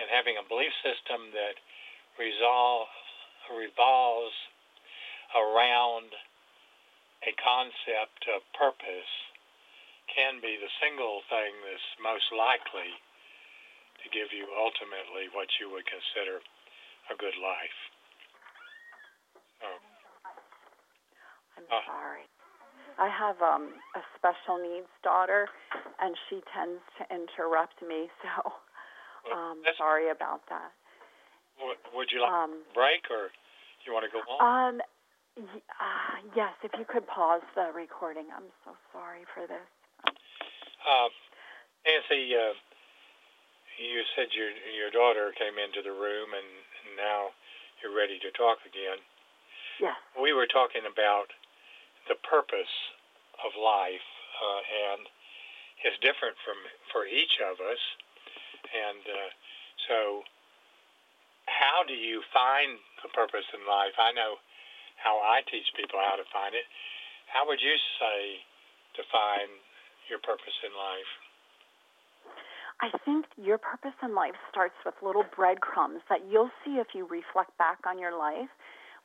and 0.01 0.09
having 0.09 0.41
a 0.41 0.49
belief 0.49 0.73
system 0.81 1.29
that 1.37 1.61
resolve, 2.17 2.89
revolves 3.53 4.35
around 5.37 6.09
a 7.27 7.33
concept 7.37 8.25
of 8.33 8.41
purpose 8.57 9.13
can 10.09 10.41
be 10.41 10.57
the 10.57 10.73
single 10.81 11.21
thing 11.29 11.53
that's 11.67 11.89
most 12.01 12.33
likely 12.33 12.97
to 14.01 14.07
give 14.09 14.33
you 14.33 14.49
ultimately 14.57 15.29
what 15.37 15.51
you 15.61 15.69
would 15.69 15.85
consider 15.85 16.41
a 17.13 17.15
good 17.19 17.37
life. 17.37 17.79
I'm 21.59 21.67
uh, 21.67 21.83
sorry. 21.91 22.25
I 22.99 23.07
have 23.11 23.38
um, 23.43 23.75
a 23.95 24.03
special 24.19 24.59
needs 24.59 24.91
daughter, 25.03 25.47
and 25.99 26.15
she 26.31 26.43
tends 26.55 26.83
to 26.99 27.03
interrupt 27.11 27.79
me, 27.83 28.11
so 28.23 28.55
um, 29.35 29.62
sorry 29.79 30.11
about 30.11 30.43
that. 30.50 30.71
Would 31.59 32.11
you 32.15 32.23
like 32.23 32.31
um, 32.31 32.62
a 32.62 32.75
break, 32.75 33.03
or 33.11 33.35
do 33.35 33.83
you 33.87 33.93
want 33.95 34.07
to 34.07 34.15
go 34.15 34.23
on? 34.23 34.38
Um, 34.38 34.75
uh, 35.38 36.15
yes, 36.35 36.55
if 36.62 36.71
you 36.79 36.87
could 36.87 37.07
pause 37.07 37.43
the 37.55 37.71
recording. 37.75 38.31
I'm 38.31 38.50
so 38.62 38.75
sorry 38.95 39.27
for 39.35 39.47
this. 39.47 39.67
Uh, 40.07 41.11
Nancy, 41.87 42.35
uh, 42.35 42.55
you 43.79 44.03
said 44.15 44.31
your 44.35 44.50
your 44.75 44.91
daughter 44.91 45.35
came 45.35 45.59
into 45.59 45.83
the 45.83 45.95
room, 45.95 46.31
and 46.35 46.49
now 46.99 47.35
you're 47.83 47.95
ready 47.95 48.19
to 48.23 48.31
talk 48.35 48.59
again. 48.67 48.99
Yes. 49.79 49.95
We 50.19 50.35
were 50.35 50.50
talking 50.50 50.83
about 50.87 51.31
the 52.09 52.19
purpose 52.25 52.73
of 53.45 53.55
life, 53.55 54.09
uh, 54.41 54.62
and 54.93 55.03
is 55.87 55.95
different 56.03 56.35
from 56.43 56.59
for 56.91 57.07
each 57.07 57.38
of 57.45 57.61
us. 57.62 57.83
And 58.75 59.05
uh, 59.07 59.31
so, 59.87 59.99
how 61.47 61.87
do 61.87 61.95
you 61.95 62.21
find 62.35 62.81
the 63.05 63.11
purpose 63.15 63.47
in 63.55 63.62
life? 63.69 63.95
I 63.97 64.12
know 64.12 64.43
how 64.99 65.23
I 65.23 65.47
teach 65.47 65.71
people 65.79 66.03
how 66.03 66.19
to 66.19 66.27
find 66.35 66.53
it. 66.55 66.67
How 67.31 67.47
would 67.47 67.62
you 67.62 67.77
say 68.00 68.43
to 68.99 69.03
find 69.12 69.49
your 70.11 70.19
purpose 70.19 70.57
in 70.67 70.75
life? 70.75 71.12
I 72.81 72.95
think 73.05 73.27
your 73.37 73.59
purpose 73.59 73.95
in 74.03 74.15
life 74.15 74.38
starts 74.50 74.75
with 74.87 74.95
little 75.03 75.25
breadcrumbs 75.35 76.00
that 76.09 76.23
you'll 76.31 76.50
see 76.65 76.79
if 76.79 76.95
you 76.95 77.07
reflect 77.07 77.57
back 77.59 77.79
on 77.87 77.99
your 77.99 78.17
life. 78.17 78.50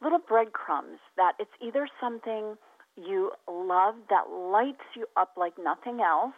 Little 0.02 0.22
breadcrumbs 0.22 1.00
that 1.18 1.34
it's 1.40 1.54
either 1.62 1.88
something 2.00 2.58
you 2.96 3.32
love 3.50 3.96
that 4.10 4.30
lights 4.30 4.86
you 4.96 5.08
up 5.18 5.32
like 5.38 5.54
nothing 5.58 6.00
else, 6.02 6.36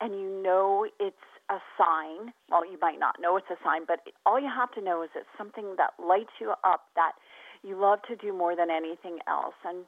and 0.00 0.14
you 0.14 0.42
know 0.42 0.86
it's 1.00 1.16
a 1.50 1.58
sign. 1.78 2.32
Well, 2.50 2.64
you 2.70 2.78
might 2.80 2.98
not 2.98 3.16
know 3.20 3.36
it's 3.36 3.50
a 3.50 3.62
sign, 3.64 3.82
but 3.86 4.00
all 4.26 4.40
you 4.40 4.50
have 4.54 4.72
to 4.72 4.82
know 4.82 5.02
is 5.02 5.10
it's 5.14 5.26
something 5.36 5.74
that 5.76 5.92
lights 5.98 6.32
you 6.40 6.52
up 6.64 6.86
that 6.96 7.12
you 7.62 7.80
love 7.80 8.00
to 8.08 8.16
do 8.16 8.32
more 8.32 8.54
than 8.56 8.70
anything 8.70 9.18
else. 9.28 9.54
And 9.64 9.84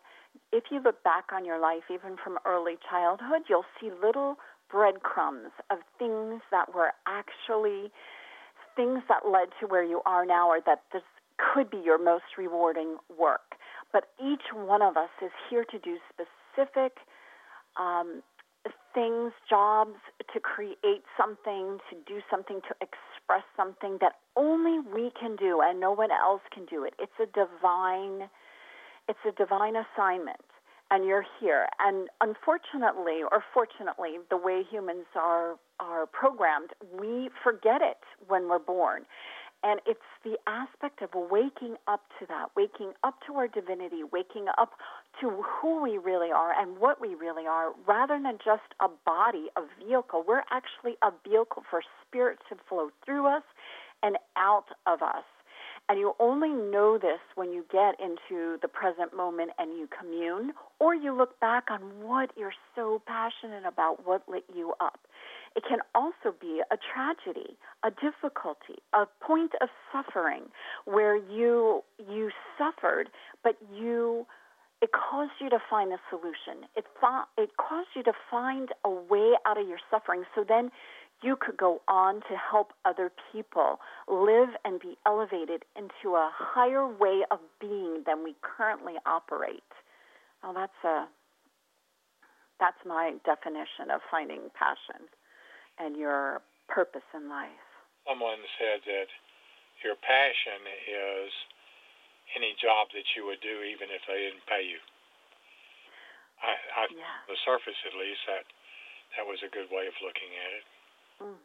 if 0.52 0.64
you 0.70 0.80
look 0.82 1.02
back 1.02 1.26
on 1.32 1.44
your 1.44 1.60
life, 1.60 1.84
even 1.92 2.16
from 2.22 2.38
early 2.44 2.76
childhood, 2.88 3.42
you'll 3.48 3.68
see 3.80 3.90
little 4.02 4.36
breadcrumbs 4.70 5.52
of 5.70 5.78
things 5.98 6.40
that 6.50 6.74
were 6.74 6.92
actually 7.06 7.90
things 8.74 9.00
that 9.08 9.28
led 9.28 9.48
to 9.60 9.66
where 9.66 9.84
you 9.84 10.02
are 10.04 10.26
now 10.26 10.48
or 10.48 10.60
that 10.64 10.82
this 10.92 11.02
could 11.38 11.70
be 11.70 11.78
your 11.78 12.02
most 12.02 12.36
rewarding 12.36 12.96
work. 13.18 13.56
But 13.92 14.08
each 14.20 14.52
one 14.54 14.82
of 14.82 14.96
us 14.96 15.10
is 15.22 15.30
here 15.48 15.64
to 15.64 15.78
do 15.78 15.96
specific 16.12 16.98
um, 17.76 18.22
things, 18.94 19.32
jobs, 19.48 19.96
to 20.32 20.40
create 20.40 21.04
something, 21.16 21.78
to 21.90 21.96
do 22.06 22.20
something, 22.30 22.60
to 22.62 22.74
express 22.80 23.44
something 23.56 23.98
that 24.00 24.14
only 24.36 24.80
we 24.80 25.12
can 25.18 25.36
do 25.36 25.60
and 25.62 25.78
no 25.78 25.92
one 25.92 26.10
else 26.10 26.42
can 26.52 26.64
do 26.66 26.84
it. 26.84 26.94
It's 26.98 27.12
a 27.20 27.26
divine, 27.26 28.28
it's 29.08 29.18
a 29.26 29.32
divine 29.32 29.74
assignment 29.76 30.40
and 30.90 31.04
you're 31.04 31.24
here. 31.40 31.66
And 31.80 32.08
unfortunately, 32.20 33.20
or 33.30 33.42
fortunately, 33.52 34.18
the 34.30 34.36
way 34.36 34.62
humans 34.68 35.06
are 35.14 35.56
are 35.78 36.06
programmed, 36.06 36.70
we 36.98 37.28
forget 37.44 37.82
it 37.82 37.98
when 38.28 38.48
we're 38.48 38.58
born. 38.58 39.02
And 39.62 39.80
it's 39.86 40.00
the 40.22 40.38
aspect 40.46 41.02
of 41.02 41.10
waking 41.14 41.76
up 41.88 42.02
to 42.20 42.26
that, 42.26 42.50
waking 42.54 42.92
up 43.02 43.16
to 43.26 43.34
our 43.34 43.48
divinity, 43.48 44.02
waking 44.12 44.46
up 44.58 44.72
to 45.20 45.42
who 45.42 45.82
we 45.82 45.98
really 45.98 46.30
are 46.30 46.52
and 46.52 46.78
what 46.78 47.00
we 47.00 47.14
really 47.14 47.46
are, 47.46 47.72
rather 47.86 48.20
than 48.22 48.38
just 48.44 48.74
a 48.80 48.88
body, 49.04 49.46
a 49.56 49.62
vehicle. 49.84 50.24
We're 50.26 50.44
actually 50.50 50.96
a 51.02 51.10
vehicle 51.28 51.64
for 51.68 51.82
spirit 52.06 52.38
to 52.48 52.56
flow 52.68 52.90
through 53.04 53.26
us 53.26 53.42
and 54.02 54.16
out 54.36 54.66
of 54.86 55.02
us. 55.02 55.24
And 55.88 55.98
you 55.98 56.14
only 56.18 56.50
know 56.50 56.98
this 56.98 57.20
when 57.36 57.52
you 57.52 57.64
get 57.70 57.94
into 58.00 58.58
the 58.60 58.68
present 58.68 59.16
moment 59.16 59.52
and 59.58 59.78
you 59.78 59.88
commune, 59.88 60.52
or 60.80 60.94
you 60.94 61.16
look 61.16 61.38
back 61.38 61.70
on 61.70 61.80
what 62.02 62.30
you're 62.36 62.54
so 62.74 63.00
passionate 63.06 63.64
about, 63.66 64.04
what 64.06 64.28
lit 64.28 64.44
you 64.54 64.74
up. 64.80 64.98
It 65.56 65.64
can 65.66 65.78
also 65.94 66.36
be 66.38 66.60
a 66.70 66.76
tragedy, 66.76 67.56
a 67.82 67.90
difficulty, 67.90 68.76
a 68.92 69.06
point 69.24 69.52
of 69.62 69.70
suffering 69.90 70.42
where 70.84 71.16
you 71.16 71.82
you 71.98 72.30
suffered, 72.58 73.08
but 73.42 73.56
you 73.74 74.26
it 74.82 74.90
caused 74.92 75.32
you 75.40 75.48
to 75.48 75.58
find 75.70 75.94
a 75.94 75.98
solution. 76.10 76.68
It 76.76 76.84
it 77.38 77.56
caused 77.56 77.88
you 77.96 78.02
to 78.02 78.12
find 78.30 78.68
a 78.84 78.90
way 78.90 79.32
out 79.46 79.58
of 79.58 79.66
your 79.66 79.78
suffering. 79.90 80.24
So 80.34 80.44
then 80.46 80.70
you 81.22 81.36
could 81.40 81.56
go 81.56 81.80
on 81.88 82.16
to 82.28 82.36
help 82.36 82.74
other 82.84 83.10
people 83.32 83.80
live 84.06 84.50
and 84.66 84.78
be 84.78 84.98
elevated 85.06 85.64
into 85.74 86.16
a 86.16 86.30
higher 86.36 86.86
way 86.86 87.22
of 87.30 87.38
being 87.58 88.02
than 88.04 88.22
we 88.22 88.36
currently 88.42 88.94
operate. 89.06 89.72
Well, 90.42 90.52
that's 90.52 90.84
a 90.84 91.06
that's 92.60 92.76
my 92.84 93.14
definition 93.24 93.90
of 93.90 94.02
finding 94.10 94.50
passion 94.52 95.08
and 95.78 95.96
your 95.96 96.42
purpose 96.68 97.06
in 97.14 97.28
life. 97.28 97.66
Someone 98.06 98.40
said 98.58 98.82
that 98.86 99.08
your 99.84 99.96
passion 100.00 100.60
is 100.88 101.30
any 102.34 102.56
job 102.58 102.90
that 102.94 103.06
you 103.14 103.26
would 103.26 103.40
do 103.42 103.62
even 103.62 103.92
if 103.92 104.02
they 104.08 104.30
didn't 104.30 104.46
pay 104.48 104.64
you. 104.66 104.80
I, 106.42 106.52
I 106.52 106.82
yeah. 106.92 107.24
the 107.28 107.38
surface 107.46 107.78
at 107.86 107.96
least 107.96 108.20
that 108.28 108.44
that 109.16 109.24
was 109.24 109.40
a 109.40 109.50
good 109.50 109.72
way 109.72 109.88
of 109.88 109.96
looking 110.04 110.32
at 110.36 110.50
it. 110.52 110.66
Mm. 111.24 111.40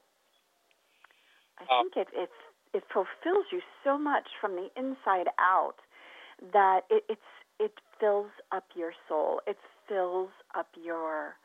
I 1.59 1.63
uh, 1.63 1.81
think 1.85 1.95
it 1.95 2.09
it 2.11 2.31
it 2.73 2.83
fulfills 2.91 3.47
you 3.51 3.61
so 3.83 3.97
much 3.97 4.27
from 4.39 4.55
the 4.55 4.67
inside 4.75 5.31
out 5.39 5.79
that 6.51 6.81
it, 6.89 7.03
it's 7.07 7.31
it 7.59 7.73
fills 7.99 8.31
up 8.51 8.65
your 8.75 8.91
soul. 9.07 9.41
It 9.47 9.57
fills 9.87 10.31
up 10.57 10.67
your 10.75 11.35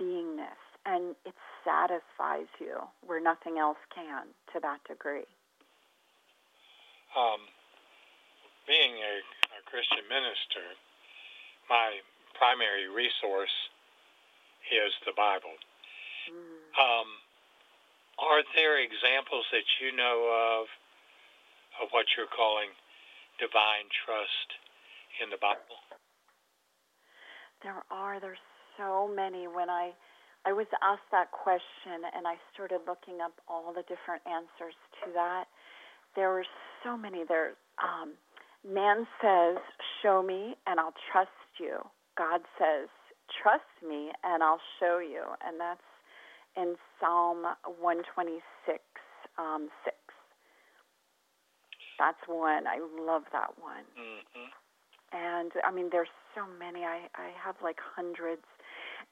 beingness 0.00 0.60
and 0.86 1.14
it 1.24 1.34
satisfies 1.64 2.48
you 2.58 2.76
where 3.04 3.20
nothing 3.20 3.58
else 3.58 3.80
can 3.94 4.32
to 4.52 4.60
that 4.60 4.80
degree. 4.88 5.28
Um, 7.16 7.42
being 8.66 8.94
a, 9.02 9.14
a 9.58 9.60
Christian 9.66 10.06
minister, 10.08 10.64
my 11.68 12.00
primary 12.38 12.88
resource 12.88 13.52
is 14.70 14.92
the 15.04 15.12
Bible. 15.16 15.56
Mm. 16.30 16.70
Um, 16.78 17.08
are 18.20 18.42
there 18.54 18.78
examples 18.78 19.44
that 19.50 19.66
you 19.80 19.96
know 19.96 20.28
of 20.28 20.68
of 21.80 21.88
what 21.96 22.04
you're 22.16 22.28
calling 22.28 22.68
divine 23.40 23.88
trust 24.04 24.48
in 25.24 25.30
the 25.30 25.40
Bible? 25.40 25.80
There 27.62 27.82
are. 27.90 28.20
There's 28.20 28.42
so 28.76 29.08
many. 29.08 29.48
When 29.48 29.68
I 29.68 29.92
I 30.46 30.52
was 30.52 30.66
asked 30.82 31.10
that 31.12 31.30
question 31.32 32.04
and 32.16 32.26
I 32.26 32.36
started 32.52 32.80
looking 32.86 33.20
up 33.20 33.32
all 33.48 33.72
the 33.72 33.82
different 33.82 34.22
answers 34.26 34.74
to 35.04 35.12
that, 35.12 35.44
there 36.16 36.30
were 36.30 36.46
so 36.82 36.96
many. 36.96 37.24
There, 37.28 37.54
um, 37.82 38.14
man 38.66 39.06
says, 39.20 39.58
"Show 40.02 40.22
me, 40.22 40.56
and 40.66 40.80
I'll 40.80 40.94
trust 41.12 41.30
you." 41.58 41.78
God 42.16 42.42
says, 42.58 42.88
"Trust 43.42 43.70
me, 43.82 44.12
and 44.24 44.42
I'll 44.42 44.60
show 44.78 44.98
you," 44.98 45.24
and 45.40 45.60
that's 45.60 45.80
in 46.56 46.76
Psalm 46.98 47.44
126, 47.78 48.82
um, 49.38 49.70
6. 49.84 49.96
That's 51.98 52.26
one. 52.26 52.66
I 52.66 52.78
love 52.98 53.24
that 53.32 53.58
one. 53.58 53.84
Mm-hmm. 53.98 54.48
And 55.12 55.52
I 55.64 55.70
mean, 55.70 55.90
there's 55.90 56.08
so 56.34 56.46
many. 56.58 56.84
I, 56.84 57.08
I 57.14 57.30
have 57.42 57.56
like 57.62 57.78
hundreds. 57.80 58.46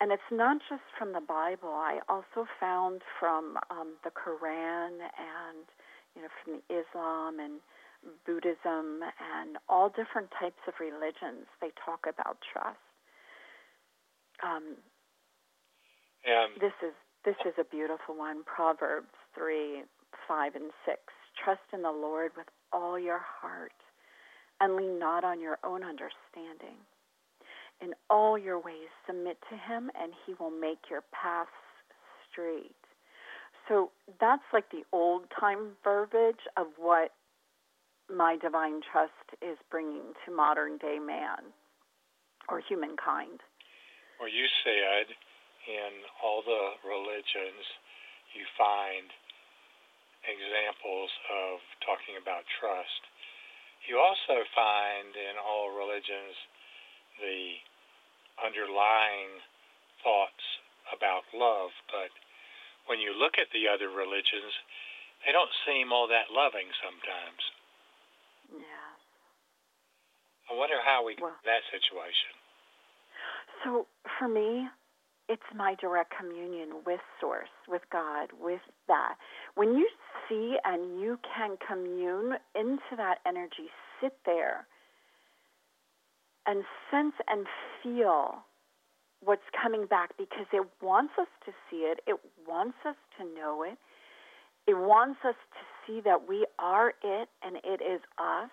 And 0.01 0.13
it's 0.13 0.31
not 0.31 0.59
just 0.69 0.87
from 0.97 1.13
the 1.13 1.21
Bible. 1.21 1.71
I 1.75 1.99
also 2.09 2.47
found 2.61 3.03
from 3.19 3.59
um, 3.71 3.95
the 4.05 4.11
Quran 4.11 5.03
and, 5.03 5.67
you 6.15 6.23
know, 6.23 6.29
from 6.45 6.63
Islam 6.71 7.41
and 7.41 7.59
Buddhism 8.25 9.03
and 9.03 9.59
all 9.69 9.89
different 9.89 10.31
types 10.39 10.63
of 10.69 10.75
religions. 10.79 11.51
They 11.61 11.71
talk 11.85 12.07
about 12.09 12.39
trust. 12.53 12.79
Um, 14.43 14.79
and 16.25 16.61
this 16.61 16.77
is 16.83 16.95
this 17.25 17.37
is 17.45 17.55
a 17.59 17.65
beautiful 17.65 18.17
one. 18.17 18.45
Proverbs 18.45 19.13
3, 19.35 19.83
5, 20.29 20.55
and 20.55 20.71
6. 20.87 20.99
Trust 21.45 21.67
in 21.73 21.83
the 21.83 21.91
Lord 21.91 22.31
with 22.37 22.47
all 22.73 22.99
your 22.99 23.21
heart 23.21 23.73
and 24.61 24.77
lean 24.77 24.99
not 24.99 25.25
on 25.25 25.41
your 25.41 25.59
own 25.65 25.83
understanding. 25.83 26.79
In 27.81 27.95
all 28.11 28.37
your 28.37 28.59
ways, 28.59 28.91
submit 29.07 29.38
to 29.51 29.57
him, 29.57 29.91
and 30.01 30.12
he 30.27 30.35
will 30.35 30.51
make 30.51 30.91
your 30.91 31.03
paths 31.12 31.51
straight. 32.31 32.75
So 33.69 33.91
that's 34.21 34.43
like 34.53 34.71
the 34.71 34.83
old 34.93 35.25
time 35.38 35.77
verbiage 35.85 36.43
of 36.57 36.67
what 36.77 37.12
my 38.09 38.37
divine 38.41 38.81
trust 38.81 39.37
is 39.43 39.59
bringing 39.71 40.17
to 40.25 40.33
modern 40.33 40.79
day 40.79 40.99
man 40.99 41.53
or 42.49 42.61
humankind. 42.64 43.45
Well, 44.19 44.33
you 44.33 44.49
said 44.64 45.12
in 45.69 45.93
all 46.25 46.41
the 46.43 46.81
religions, 46.83 47.62
you 48.33 48.43
find 48.57 49.07
examples 50.25 51.12
of 51.29 51.61
talking 51.85 52.17
about 52.17 52.43
trust. 52.59 53.03
You 53.87 54.01
also 54.01 54.43
find 54.57 55.12
in 55.12 55.37
all 55.38 55.71
religions 55.77 56.35
the 57.21 57.59
underlying 58.39 59.43
thoughts 60.03 60.45
about 60.95 61.27
love, 61.35 61.71
but 61.91 62.11
when 62.87 63.01
you 63.01 63.13
look 63.13 63.37
at 63.37 63.53
the 63.53 63.69
other 63.69 63.91
religions, 63.91 64.55
they 65.27 65.33
don't 65.33 65.53
seem 65.67 65.93
all 65.93 66.09
that 66.09 66.33
loving 66.33 66.71
sometimes. 66.81 67.43
Yeah. 68.55 68.93
I 70.49 70.57
wonder 70.57 70.81
how 70.81 71.05
we 71.05 71.17
well, 71.21 71.37
that 71.45 71.61
situation. 71.69 72.33
So 73.65 73.87
for 74.19 74.29
me, 74.29 74.69
it's 75.29 75.43
my 75.55 75.75
direct 75.75 76.15
communion 76.17 76.81
with 76.87 77.01
Source, 77.21 77.53
with 77.69 77.83
God, 77.93 78.31
with 78.41 78.65
that. 78.87 79.17
When 79.55 79.77
you 79.77 79.87
see 80.29 80.57
and 80.65 80.99
you 81.01 81.19
can 81.37 81.59
commune 81.61 82.39
into 82.55 82.97
that 82.97 83.19
energy, 83.27 83.69
sit 84.01 84.17
there 84.25 84.67
and 86.49 86.65
sense 86.91 87.15
and 87.29 87.47
feel 87.83 88.43
what's 89.23 89.43
coming 89.61 89.87
back 89.87 90.11
because 90.17 90.47
it 90.53 90.67
wants 90.83 91.13
us 91.21 91.29
to 91.45 91.53
see 91.71 91.79
it, 91.79 92.01
it 92.07 92.17
wants 92.49 92.79
us 92.87 92.97
to 93.19 93.25
know 93.25 93.63
it, 93.63 93.79
it 94.67 94.77
wants 94.77 95.21
us 95.27 95.35
to 95.53 95.63
see 95.87 96.01
that 96.05 96.29
we 96.29 96.47
are 96.59 96.91
it 97.05 97.29
and 97.43 97.57
it 97.57 97.83
is 97.83 98.01
us. 98.19 98.51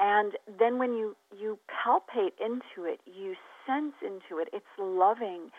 And 0.00 0.32
then 0.58 0.78
when 0.78 0.92
you, 0.92 1.16
you 1.38 1.58
palpate 1.68 2.34
into 2.40 2.88
it, 2.88 3.00
you 3.06 3.34
sense 3.66 3.94
into 4.02 4.40
it. 4.40 4.48
It's 4.52 4.64
loving, 4.78 5.50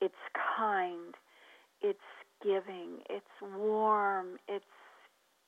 it's 0.00 0.14
kind, 0.58 1.14
it's 1.82 1.98
giving, 2.42 3.00
it's 3.08 3.26
warm, 3.42 4.38
it's 4.48 4.64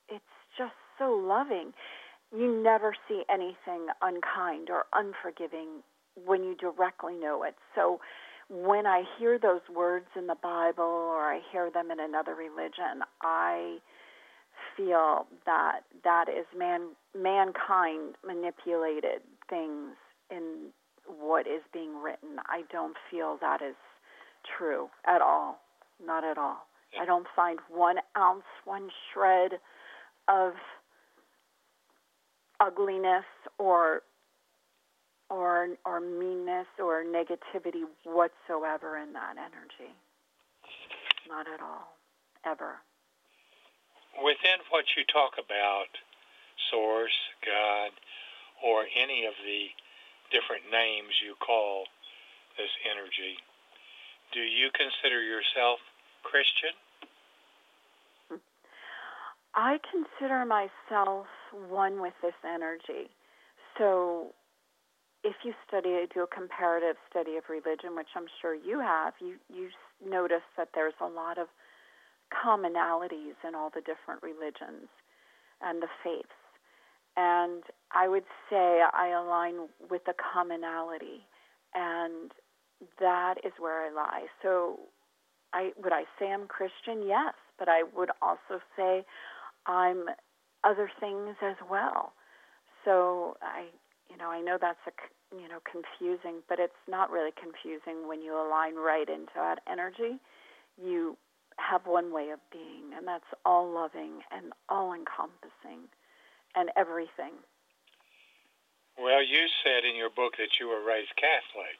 it's 0.08 0.24
just 0.58 0.74
so 0.98 1.10
loving. 1.10 1.72
You 2.36 2.62
never 2.62 2.94
see 3.08 3.22
anything 3.30 3.86
unkind 4.02 4.68
or 4.70 4.84
unforgiving 4.92 5.82
when 6.24 6.42
you 6.42 6.56
directly 6.56 7.14
know 7.14 7.42
it. 7.44 7.54
So 7.74 8.00
when 8.48 8.86
I 8.86 9.04
hear 9.18 9.38
those 9.38 9.60
words 9.74 10.06
in 10.16 10.26
the 10.26 10.36
Bible 10.42 10.84
or 10.84 11.20
I 11.20 11.40
hear 11.52 11.70
them 11.70 11.90
in 11.90 12.00
another 12.00 12.34
religion, 12.34 13.02
I 13.22 13.78
feel 14.76 15.26
that 15.46 15.80
that 16.02 16.28
is 16.28 16.46
man 16.56 16.90
mankind 17.16 18.16
manipulated 18.26 19.22
things 19.48 19.94
in 20.30 20.70
what 21.06 21.46
is 21.46 21.62
being 21.72 22.02
written. 22.02 22.38
I 22.46 22.62
don't 22.72 22.96
feel 23.10 23.38
that 23.40 23.62
is 23.62 23.76
true 24.58 24.88
at 25.06 25.20
all. 25.20 25.60
Not 26.04 26.24
at 26.24 26.38
all. 26.38 26.66
I 27.00 27.04
don't 27.04 27.26
find 27.34 27.58
one 27.68 27.96
ounce, 28.16 28.44
one 28.64 28.88
shred 29.12 29.52
of 30.28 30.52
ugliness 32.60 33.24
or 33.58 34.02
or 35.30 35.68
or 35.84 36.00
meanness 36.00 36.66
or 36.78 37.04
negativity 37.04 37.84
whatsoever 38.04 38.98
in 38.98 39.12
that 39.12 39.36
energy. 39.36 39.92
Not 41.28 41.46
at 41.48 41.60
all. 41.60 41.96
Ever. 42.44 42.76
Within 44.22 44.60
what 44.70 44.84
you 44.96 45.02
talk 45.10 45.32
about, 45.40 45.90
source, 46.70 47.16
God, 47.44 47.90
or 48.62 48.84
any 48.94 49.24
of 49.26 49.34
the 49.44 49.72
different 50.30 50.70
names 50.70 51.10
you 51.24 51.34
call 51.40 51.84
this 52.56 52.70
energy, 52.84 53.34
do 54.32 54.40
you 54.40 54.70
consider 54.70 55.22
yourself 55.22 55.80
Christian? 56.22 56.74
I 59.54 59.78
consider 59.90 60.44
myself 60.44 61.26
one 61.68 62.00
with 62.00 62.14
this 62.22 62.34
energy. 62.44 63.10
So 63.78 64.34
if 65.24 65.34
you 65.42 65.52
study, 65.66 66.06
do 66.12 66.22
a 66.22 66.26
comparative 66.26 66.96
study 67.10 67.36
of 67.36 67.44
religion, 67.48 67.96
which 67.96 68.12
I'm 68.14 68.26
sure 68.40 68.54
you 68.54 68.80
have, 68.80 69.14
you, 69.20 69.36
you 69.48 69.68
notice 70.04 70.44
that 70.56 70.68
there's 70.74 70.94
a 71.00 71.06
lot 71.06 71.38
of 71.38 71.48
commonalities 72.32 73.36
in 73.46 73.54
all 73.54 73.70
the 73.74 73.80
different 73.80 74.22
religions 74.22 74.88
and 75.62 75.82
the 75.82 75.88
faiths. 76.02 76.28
And 77.16 77.62
I 77.92 78.08
would 78.08 78.24
say 78.50 78.82
I 78.92 79.08
align 79.08 79.68
with 79.88 80.02
the 80.04 80.14
commonality, 80.14 81.24
and 81.74 82.32
that 83.00 83.36
is 83.44 83.52
where 83.58 83.86
I 83.86 83.94
lie. 83.94 84.26
So, 84.42 84.80
I 85.52 85.70
would 85.82 85.92
I 85.92 86.02
say 86.18 86.32
I'm 86.32 86.48
Christian? 86.48 87.06
Yes, 87.06 87.34
but 87.58 87.68
I 87.68 87.84
would 87.96 88.10
also 88.20 88.60
say 88.76 89.04
I'm 89.66 90.06
other 90.64 90.90
things 91.00 91.36
as 91.42 91.56
well. 91.70 92.12
So 92.84 93.36
I, 93.42 93.66
you 94.10 94.16
know, 94.16 94.30
I 94.30 94.40
know 94.40 94.58
that's 94.60 94.78
a 94.86 94.92
you 95.34 95.48
know 95.48 95.58
confusing, 95.64 96.42
but 96.48 96.58
it's 96.58 96.72
not 96.88 97.10
really 97.10 97.32
confusing 97.32 98.08
when 98.08 98.22
you 98.22 98.34
align 98.34 98.76
right 98.76 99.08
into 99.08 99.34
that 99.36 99.60
energy. 99.70 100.20
You 100.80 101.16
have 101.58 101.86
one 101.86 102.12
way 102.12 102.30
of 102.30 102.40
being, 102.50 102.92
and 102.96 103.06
that's 103.06 103.28
all 103.44 103.70
loving 103.70 104.20
and 104.32 104.52
all 104.68 104.92
encompassing 104.92 105.86
and 106.54 106.70
everything. 106.76 107.34
Well, 108.98 109.22
you 109.22 109.46
said 109.62 109.82
in 109.82 109.96
your 109.96 110.10
book 110.10 110.38
that 110.38 110.58
you 110.60 110.68
were 110.70 110.82
raised 110.82 111.14
Catholic. 111.18 111.78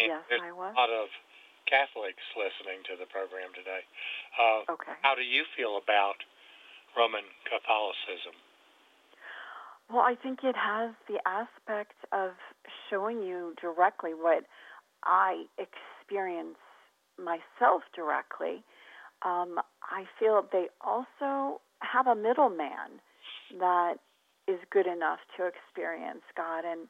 And 0.00 0.08
yes, 0.08 0.22
there's 0.28 0.40
I 0.40 0.52
was. 0.52 0.72
A 0.72 0.80
lot 0.80 0.88
of 0.88 1.08
Catholics 1.68 2.24
listening 2.32 2.80
to 2.88 2.96
the 2.96 3.04
program 3.12 3.52
today. 3.52 3.84
Uh, 4.38 4.72
okay. 4.72 4.96
How 5.02 5.14
do 5.14 5.22
you 5.22 5.44
feel 5.52 5.76
about 5.76 6.16
Roman 6.96 7.24
Catholicism? 7.44 8.34
Well, 9.90 10.02
I 10.02 10.14
think 10.14 10.40
it 10.44 10.54
has 10.54 10.94
the 11.08 11.18
aspect 11.26 11.98
of 12.12 12.30
showing 12.88 13.22
you 13.22 13.54
directly 13.60 14.14
what 14.14 14.44
I 15.04 15.44
experience 15.58 16.58
myself 17.18 17.82
directly. 17.94 18.62
Um, 19.22 19.58
I 19.82 20.04
feel 20.18 20.46
they 20.52 20.68
also 20.80 21.60
have 21.80 22.06
a 22.06 22.14
middleman 22.14 23.02
that 23.58 23.94
is 24.46 24.58
good 24.70 24.86
enough 24.86 25.18
to 25.36 25.46
experience 25.46 26.22
God, 26.36 26.64
and 26.64 26.88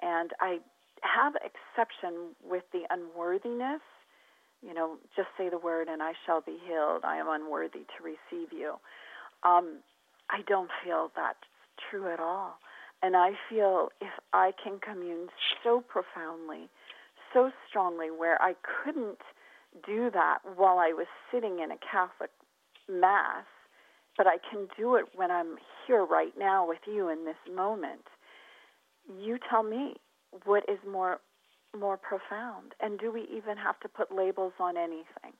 and 0.00 0.30
I 0.40 0.58
have 1.02 1.34
exception 1.36 2.34
with 2.42 2.64
the 2.72 2.82
unworthiness. 2.90 3.80
You 4.62 4.74
know, 4.74 4.96
just 5.16 5.28
say 5.38 5.48
the 5.48 5.58
word 5.58 5.88
and 5.88 6.02
I 6.02 6.12
shall 6.26 6.40
be 6.40 6.56
healed. 6.66 7.04
I 7.04 7.16
am 7.16 7.28
unworthy 7.28 7.84
to 7.96 8.04
receive 8.04 8.52
you. 8.52 8.74
Um, 9.42 9.78
I 10.28 10.42
don't 10.46 10.70
feel 10.84 11.10
that's 11.16 11.38
true 11.90 12.12
at 12.12 12.20
all. 12.20 12.58
And 13.02 13.16
I 13.16 13.30
feel 13.48 13.88
if 14.00 14.12
I 14.32 14.52
can 14.62 14.78
commune 14.78 15.28
so 15.64 15.80
profoundly, 15.80 16.68
so 17.32 17.50
strongly, 17.68 18.10
where 18.10 18.40
I 18.42 18.54
couldn't 18.84 19.18
do 19.86 20.10
that 20.12 20.38
while 20.56 20.78
I 20.78 20.92
was 20.92 21.06
sitting 21.32 21.60
in 21.60 21.70
a 21.70 21.78
Catholic 21.78 22.30
Mass, 22.88 23.44
but 24.18 24.26
I 24.26 24.36
can 24.50 24.68
do 24.76 24.96
it 24.96 25.06
when 25.14 25.30
I'm 25.30 25.56
here 25.86 26.04
right 26.04 26.32
now 26.38 26.68
with 26.68 26.80
you 26.86 27.08
in 27.08 27.24
this 27.24 27.36
moment. 27.54 28.02
You 29.08 29.38
tell 29.48 29.62
me 29.62 29.94
what 30.44 30.64
is 30.68 30.78
more 30.88 31.20
more 31.78 31.96
profound, 31.96 32.72
and 32.80 32.98
do 32.98 33.12
we 33.12 33.28
even 33.32 33.56
have 33.56 33.78
to 33.78 33.88
put 33.88 34.14
labels 34.14 34.52
on 34.58 34.76
anything? 34.76 35.32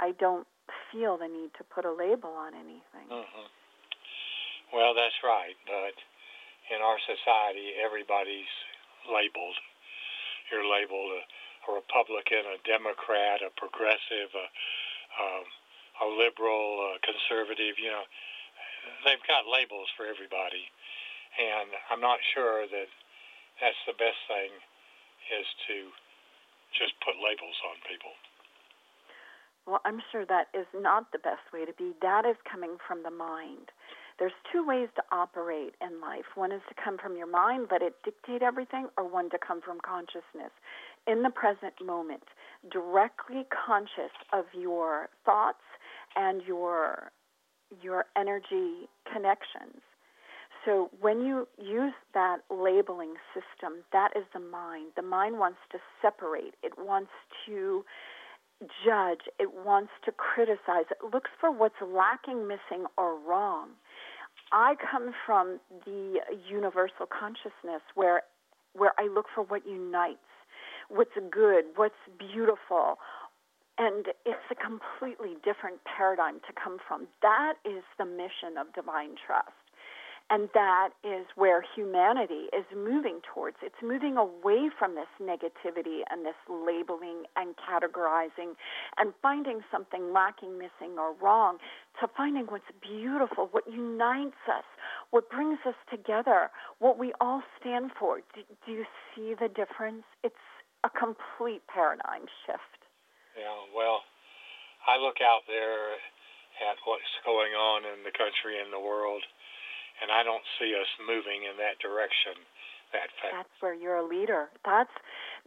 I 0.00 0.12
don't 0.18 0.46
feel 0.92 1.16
the 1.16 1.26
need 1.26 1.50
to 1.56 1.64
put 1.64 1.88
a 1.88 1.90
label 1.90 2.30
on 2.36 2.52
anything. 2.54 3.08
Mm-hmm. 3.08 3.48
Well, 4.76 4.94
that's 4.94 5.16
right, 5.24 5.56
but 5.66 5.96
in 6.72 6.80
our 6.80 7.00
society, 7.04 7.76
everybody's 7.80 8.48
labeled. 9.08 9.56
You're 10.52 10.68
labeled 10.68 11.16
a, 11.16 11.22
a 11.68 11.70
Republican, 11.74 12.44
a 12.48 12.60
Democrat, 12.64 13.40
a 13.40 13.50
progressive, 13.56 14.32
a, 14.32 14.46
um, 15.16 15.44
a 16.04 16.08
liberal, 16.08 16.96
a 16.96 17.00
conservative. 17.04 17.76
You 17.80 17.92
know, 17.92 18.06
they've 19.04 19.24
got 19.28 19.48
labels 19.48 19.88
for 19.96 20.04
everybody, 20.08 20.68
and 21.36 21.68
I'm 21.92 22.00
not 22.00 22.20
sure 22.32 22.68
that 22.68 22.88
that's 23.60 23.82
the 23.84 23.96
best 23.96 24.20
thing 24.28 24.52
is 25.36 25.46
to 25.68 25.92
just 26.72 26.96
put 27.04 27.20
labels 27.20 27.56
on 27.68 27.76
people. 27.84 28.16
Well, 29.66 29.80
I'm 29.84 30.00
sure 30.10 30.26
that 30.26 30.48
is 30.54 30.66
not 30.74 31.12
the 31.12 31.18
best 31.18 31.52
way 31.52 31.64
to 31.64 31.72
be. 31.72 31.92
That 32.02 32.24
is 32.26 32.36
coming 32.50 32.76
from 32.86 33.02
the 33.02 33.10
mind. 33.10 33.70
There's 34.18 34.32
two 34.52 34.66
ways 34.66 34.88
to 34.96 35.02
operate 35.10 35.74
in 35.80 36.00
life. 36.00 36.26
One 36.34 36.52
is 36.52 36.60
to 36.68 36.74
come 36.82 36.98
from 36.98 37.16
your 37.16 37.26
mind, 37.26 37.68
let 37.70 37.82
it 37.82 37.94
dictate 38.04 38.42
everything, 38.42 38.88
or 38.96 39.08
one 39.08 39.30
to 39.30 39.38
come 39.38 39.60
from 39.60 39.78
consciousness. 39.80 40.52
In 41.06 41.22
the 41.22 41.30
present 41.30 41.74
moment, 41.84 42.22
directly 42.70 43.46
conscious 43.66 44.12
of 44.32 44.44
your 44.52 45.08
thoughts 45.24 45.64
and 46.16 46.42
your 46.46 47.10
your 47.82 48.04
energy 48.16 48.86
connections. 49.10 49.80
So 50.64 50.90
when 51.00 51.22
you 51.22 51.48
use 51.58 51.94
that 52.14 52.38
labeling 52.50 53.14
system, 53.34 53.82
that 53.92 54.10
is 54.14 54.24
the 54.34 54.40
mind. 54.40 54.92
The 54.94 55.02
mind 55.02 55.38
wants 55.38 55.58
to 55.72 55.78
separate. 56.00 56.54
It 56.62 56.72
wants 56.78 57.10
to 57.46 57.84
judge. 58.84 59.20
It 59.38 59.50
wants 59.64 59.90
to 60.04 60.12
criticize. 60.12 60.86
It 60.90 61.12
looks 61.12 61.30
for 61.40 61.50
what's 61.50 61.80
lacking, 61.80 62.46
missing, 62.46 62.86
or 62.96 63.18
wrong. 63.18 63.70
I 64.52 64.74
come 64.90 65.12
from 65.26 65.60
the 65.84 66.20
universal 66.48 67.06
consciousness 67.06 67.82
where 67.94 68.22
where 68.74 68.92
I 68.98 69.08
look 69.12 69.26
for 69.34 69.42
what 69.44 69.66
unites, 69.66 70.18
what's 70.88 71.16
good, 71.30 71.64
what's 71.76 71.94
beautiful. 72.18 72.96
And 73.78 74.06
it's 74.24 74.48
a 74.50 74.54
completely 74.54 75.36
different 75.44 75.80
paradigm 75.84 76.40
to 76.46 76.52
come 76.62 76.78
from. 76.86 77.06
That 77.20 77.54
is 77.64 77.82
the 77.98 78.04
mission 78.04 78.56
of 78.58 78.72
divine 78.74 79.14
trust. 79.26 79.61
And 80.30 80.48
that 80.54 80.90
is 81.04 81.26
where 81.36 81.62
humanity 81.74 82.48
is 82.56 82.64
moving 82.74 83.20
towards. 83.34 83.56
It's 83.62 83.82
moving 83.82 84.16
away 84.16 84.70
from 84.78 84.94
this 84.94 85.10
negativity 85.20 86.00
and 86.10 86.24
this 86.24 86.38
labeling 86.48 87.24
and 87.36 87.54
categorizing 87.56 88.56
and 88.98 89.12
finding 89.20 89.60
something 89.70 90.12
lacking, 90.12 90.58
missing, 90.58 90.98
or 90.98 91.14
wrong 91.20 91.58
to 92.00 92.08
finding 92.16 92.46
what's 92.46 92.64
beautiful, 92.80 93.48
what 93.50 93.64
unites 93.70 94.40
us, 94.48 94.64
what 95.10 95.28
brings 95.28 95.58
us 95.66 95.76
together, 95.90 96.50
what 96.78 96.98
we 96.98 97.12
all 97.20 97.42
stand 97.60 97.90
for. 97.98 98.20
Do, 98.34 98.40
do 98.66 98.72
you 98.72 98.84
see 99.14 99.34
the 99.38 99.48
difference? 99.48 100.04
It's 100.24 100.34
a 100.84 100.90
complete 100.90 101.62
paradigm 101.68 102.26
shift. 102.46 102.80
Yeah, 103.38 103.52
well, 103.76 104.00
I 104.88 104.98
look 104.98 105.22
out 105.22 105.46
there 105.46 105.94
at 106.68 106.76
what's 106.84 107.14
going 107.24 107.54
on 107.54 107.84
in 107.86 108.04
the 108.04 108.12
country 108.12 108.60
and 108.60 108.72
the 108.72 108.82
world 108.82 109.22
and 110.02 110.10
I 110.10 110.26
don't 110.26 110.42
see 110.58 110.74
us 110.74 110.90
moving 111.06 111.46
in 111.46 111.56
that 111.62 111.78
direction 111.78 112.34
that 112.92 113.08
fast. 113.22 113.32
That's 113.32 113.56
where 113.60 113.74
you're 113.74 113.96
a 113.96 114.06
leader. 114.06 114.48
That's 114.64 114.92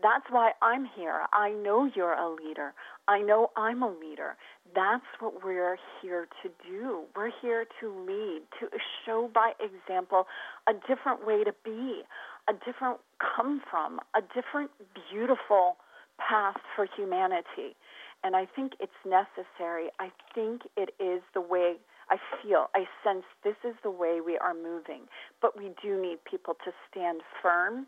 that's 0.01 0.25
why 0.29 0.51
I'm 0.61 0.89
here. 0.97 1.21
I 1.31 1.51
know 1.51 1.89
you're 1.95 2.13
a 2.13 2.29
leader. 2.29 2.73
I 3.07 3.21
know 3.21 3.51
I'm 3.55 3.83
a 3.83 3.89
leader. 3.89 4.35
That's 4.73 5.05
what 5.19 5.43
we're 5.43 5.77
here 6.01 6.27
to 6.43 6.49
do. 6.67 7.03
We're 7.15 7.31
here 7.41 7.65
to 7.79 8.05
lead, 8.05 8.41
to 8.59 8.67
show 9.05 9.29
by 9.33 9.51
example 9.59 10.25
a 10.67 10.73
different 10.87 11.25
way 11.25 11.43
to 11.43 11.53
be, 11.63 12.01
a 12.49 12.53
different 12.65 12.97
come 13.19 13.61
from, 13.69 13.99
a 14.15 14.21
different 14.33 14.71
beautiful 15.11 15.77
path 16.17 16.57
for 16.75 16.87
humanity. 16.97 17.75
And 18.23 18.35
I 18.35 18.47
think 18.55 18.73
it's 18.79 18.91
necessary. 19.05 19.89
I 19.99 20.09
think 20.33 20.63
it 20.75 20.89
is 20.99 21.21
the 21.33 21.41
way 21.41 21.75
I 22.09 22.17
feel, 22.41 22.67
I 22.75 22.85
sense 23.03 23.23
this 23.43 23.55
is 23.63 23.75
the 23.83 23.91
way 23.91 24.19
we 24.25 24.37
are 24.37 24.53
moving. 24.53 25.07
But 25.41 25.57
we 25.57 25.71
do 25.81 26.01
need 26.01 26.19
people 26.29 26.55
to 26.65 26.71
stand 26.89 27.21
firm 27.41 27.87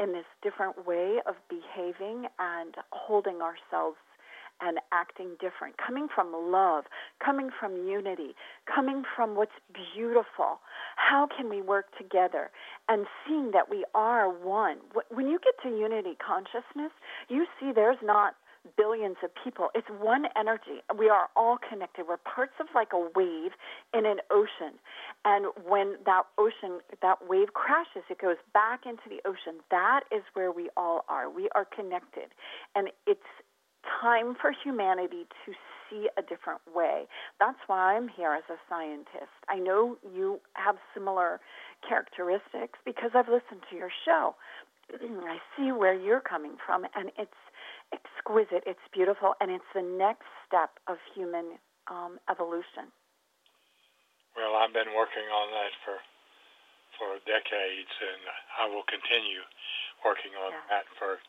in 0.00 0.12
this 0.12 0.26
different 0.42 0.86
way 0.86 1.18
of 1.26 1.34
behaving 1.48 2.26
and 2.38 2.74
holding 2.90 3.40
ourselves 3.42 3.98
and 4.60 4.78
acting 4.92 5.36
different, 5.40 5.76
coming 5.78 6.08
from 6.12 6.32
love, 6.32 6.84
coming 7.24 7.50
from 7.60 7.86
unity, 7.86 8.34
coming 8.72 9.04
from 9.14 9.36
what's 9.36 9.52
beautiful. 9.72 10.58
How 10.96 11.28
can 11.36 11.48
we 11.48 11.62
work 11.62 11.86
together? 11.96 12.50
And 12.88 13.06
seeing 13.26 13.52
that 13.52 13.70
we 13.70 13.84
are 13.94 14.28
one. 14.28 14.78
When 15.10 15.28
you 15.28 15.38
get 15.38 15.54
to 15.62 15.76
unity 15.76 16.16
consciousness, 16.24 16.90
you 17.28 17.46
see 17.60 17.70
there's 17.72 17.98
not 18.02 18.34
billions 18.76 19.16
of 19.22 19.30
people. 19.42 19.68
It's 19.74 19.88
one 20.00 20.26
energy. 20.36 20.82
We 20.96 21.08
are 21.08 21.28
all 21.36 21.58
connected. 21.58 22.06
We're 22.08 22.18
parts 22.18 22.54
of 22.60 22.66
like 22.74 22.92
a 22.92 23.08
wave 23.14 23.52
in 23.94 24.06
an 24.06 24.18
ocean. 24.30 24.78
And 25.24 25.46
when 25.66 25.96
that 26.06 26.24
ocean, 26.38 26.80
that 27.02 27.28
wave 27.28 27.54
crashes, 27.54 28.04
it 28.10 28.18
goes 28.18 28.36
back 28.52 28.86
into 28.86 29.08
the 29.08 29.20
ocean. 29.28 29.60
That 29.70 30.00
is 30.12 30.22
where 30.34 30.52
we 30.52 30.70
all 30.76 31.04
are. 31.08 31.30
We 31.30 31.48
are 31.54 31.64
connected. 31.64 32.34
And 32.74 32.88
it's 33.06 33.20
time 34.00 34.34
for 34.40 34.52
humanity 34.52 35.26
to 35.46 35.52
see 35.88 36.08
a 36.18 36.22
different 36.22 36.60
way. 36.74 37.04
That's 37.40 37.58
why 37.66 37.96
I'm 37.96 38.08
here 38.08 38.32
as 38.32 38.44
a 38.50 38.58
scientist. 38.68 39.32
I 39.48 39.58
know 39.58 39.96
you 40.14 40.40
have 40.54 40.76
similar 40.94 41.40
characteristics 41.86 42.78
because 42.84 43.10
I've 43.14 43.28
listened 43.28 43.62
to 43.70 43.76
your 43.76 43.90
show. 44.04 44.34
I 44.92 45.38
see 45.56 45.72
where 45.72 45.94
you're 45.94 46.20
coming 46.20 46.56
from, 46.64 46.84
and 46.94 47.10
it's 47.18 47.30
exquisite, 47.92 48.64
it's 48.66 48.82
beautiful, 48.92 49.34
and 49.40 49.50
it's 49.50 49.70
the 49.74 49.84
next 49.84 50.28
step 50.46 50.76
of 50.86 50.96
human 51.14 51.56
um, 51.88 52.20
evolution. 52.28 52.92
Well, 54.36 54.54
I've 54.54 54.72
been 54.72 54.92
working 54.94 55.26
on 55.26 55.48
that 55.50 55.72
for 55.84 55.98
for 56.96 57.14
decades, 57.30 57.94
and 58.02 58.22
I 58.58 58.64
will 58.66 58.82
continue 58.90 59.46
working 60.02 60.34
on 60.34 60.50
yeah. 60.50 60.66
that 60.66 60.86
for 60.98 61.22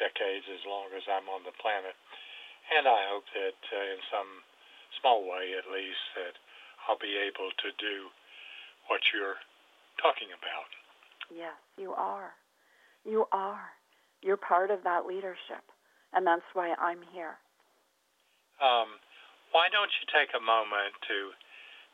decades 0.00 0.48
as 0.48 0.64
long 0.64 0.88
as 0.96 1.04
I'm 1.04 1.28
on 1.28 1.44
the 1.44 1.52
planet. 1.60 1.92
And 2.72 2.88
I 2.88 3.00
hope 3.12 3.28
that 3.36 3.60
uh, 3.68 3.92
in 3.92 4.00
some 4.08 4.30
small 5.00 5.28
way, 5.28 5.52
at 5.60 5.68
least, 5.68 6.00
that 6.16 6.34
I'll 6.88 7.00
be 7.00 7.20
able 7.20 7.52
to 7.52 7.68
do 7.76 8.08
what 8.88 9.04
you're 9.12 9.36
talking 10.00 10.32
about. 10.32 10.68
Yes, 11.28 11.56
you 11.76 11.92
are. 11.92 12.32
You 13.04 13.28
are. 13.32 13.76
You're 14.24 14.40
part 14.40 14.70
of 14.70 14.84
that 14.84 15.04
leadership 15.04 15.64
and 16.14 16.26
that's 16.26 16.46
why 16.52 16.74
I'm 16.78 17.02
here. 17.12 17.38
Um, 18.60 19.00
why 19.52 19.72
don't 19.72 19.90
you 19.98 20.04
take 20.10 20.30
a 20.36 20.42
moment 20.42 20.94
to 21.08 21.34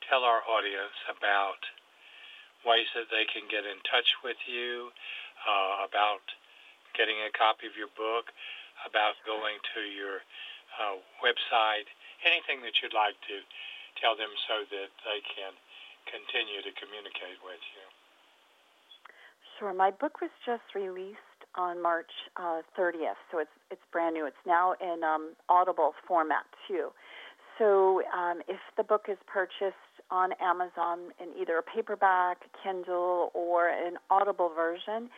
tell 0.08 0.26
our 0.26 0.44
audience 0.44 0.96
about 1.08 1.60
ways 2.66 2.88
that 2.98 3.08
they 3.08 3.24
can 3.30 3.46
get 3.46 3.62
in 3.62 3.78
touch 3.86 4.08
with 4.26 4.38
you, 4.44 4.90
uh, 5.46 5.86
about 5.86 6.24
getting 6.98 7.16
a 7.22 7.30
copy 7.32 7.68
of 7.70 7.78
your 7.78 7.92
book, 7.94 8.32
about 8.84 9.16
going 9.24 9.56
to 9.76 9.80
your 9.86 10.20
uh, 10.76 10.98
website, 11.22 11.88
anything 12.26 12.60
that 12.66 12.76
you'd 12.82 12.96
like 12.96 13.16
to 13.30 13.36
tell 14.00 14.16
them 14.16 14.32
so 14.48 14.66
that 14.68 14.90
they 15.06 15.20
can 15.24 15.52
continue 16.08 16.60
to 16.60 16.72
communicate 16.76 17.40
with 17.40 17.62
you. 17.76 17.86
Sure. 19.56 19.72
My 19.72 19.90
book 19.90 20.20
was 20.20 20.32
just 20.44 20.66
released 20.76 21.25
on 21.56 21.82
March 21.82 22.10
uh, 22.36 22.62
30th, 22.78 23.20
so 23.30 23.38
it's 23.38 23.50
it's 23.70 23.80
brand 23.92 24.14
new. 24.14 24.26
It's 24.26 24.36
now 24.46 24.74
in 24.80 25.02
um, 25.02 25.32
Audible 25.48 25.92
format 26.06 26.44
too. 26.68 26.90
So 27.58 28.02
um, 28.16 28.40
if 28.48 28.60
the 28.76 28.84
book 28.84 29.06
is 29.08 29.16
purchased 29.26 29.76
on 30.10 30.30
Amazon 30.40 31.10
in 31.20 31.28
either 31.40 31.58
a 31.58 31.62
paperback, 31.62 32.38
Kindle, 32.62 33.30
or 33.34 33.68
an 33.68 33.94
Audible 34.10 34.50
version, 34.54 35.08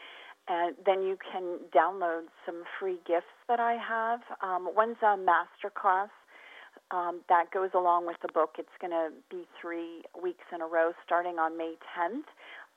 and 0.49 0.77
then 0.87 1.03
you 1.03 1.19
can 1.33 1.59
download 1.75 2.23
some 2.47 2.63
free 2.79 2.99
gifts 3.07 3.27
that 3.49 3.61
I 3.61 3.77
have. 3.77 4.21
Um, 4.43 4.71
one's 4.75 4.97
a 5.03 5.17
master 5.17 5.71
class 5.75 6.09
um, 6.91 7.21
that 7.29 7.51
goes 7.53 7.71
along 7.75 8.07
with 8.07 8.17
the 8.23 8.33
book. 8.33 8.57
It's 8.59 8.69
going 8.81 8.93
to 8.93 9.11
be 9.31 9.47
three 9.61 10.03
weeks 10.21 10.45
in 10.55 10.63
a 10.63 10.67
row 10.67 10.93
starting 11.05 11.39
on 11.39 11.59
May 11.59 11.75
10th. 11.99 12.29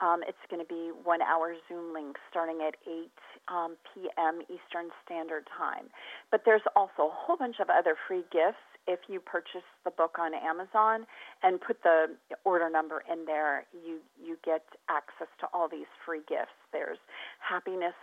Um, 0.01 0.21
it's 0.27 0.41
going 0.49 0.61
to 0.61 0.67
be 0.67 0.91
one 1.03 1.21
hour 1.21 1.53
Zoom 1.69 1.93
link 1.93 2.17
starting 2.29 2.59
at 2.65 2.75
8 2.89 3.11
um, 3.47 3.75
p.m. 3.93 4.41
Eastern 4.49 4.89
Standard 5.05 5.45
Time. 5.57 5.85
But 6.31 6.41
there's 6.45 6.65
also 6.75 7.09
a 7.09 7.13
whole 7.13 7.37
bunch 7.37 7.57
of 7.61 7.69
other 7.69 7.95
free 8.07 8.25
gifts 8.31 8.65
if 8.87 8.99
you 9.07 9.19
purchase 9.19 9.65
the 9.85 9.91
book 9.91 10.17
on 10.19 10.33
Amazon 10.33 11.05
and 11.43 11.61
put 11.61 11.77
the 11.83 12.17
order 12.45 12.69
number 12.69 13.03
in 13.11 13.25
there. 13.25 13.65
You 13.85 13.99
you 14.17 14.37
get 14.43 14.65
access 14.89 15.29
to 15.39 15.47
all 15.53 15.69
these 15.69 15.89
free 16.05 16.21
gifts. 16.27 16.57
There's 16.73 16.97
happiness 17.39 17.95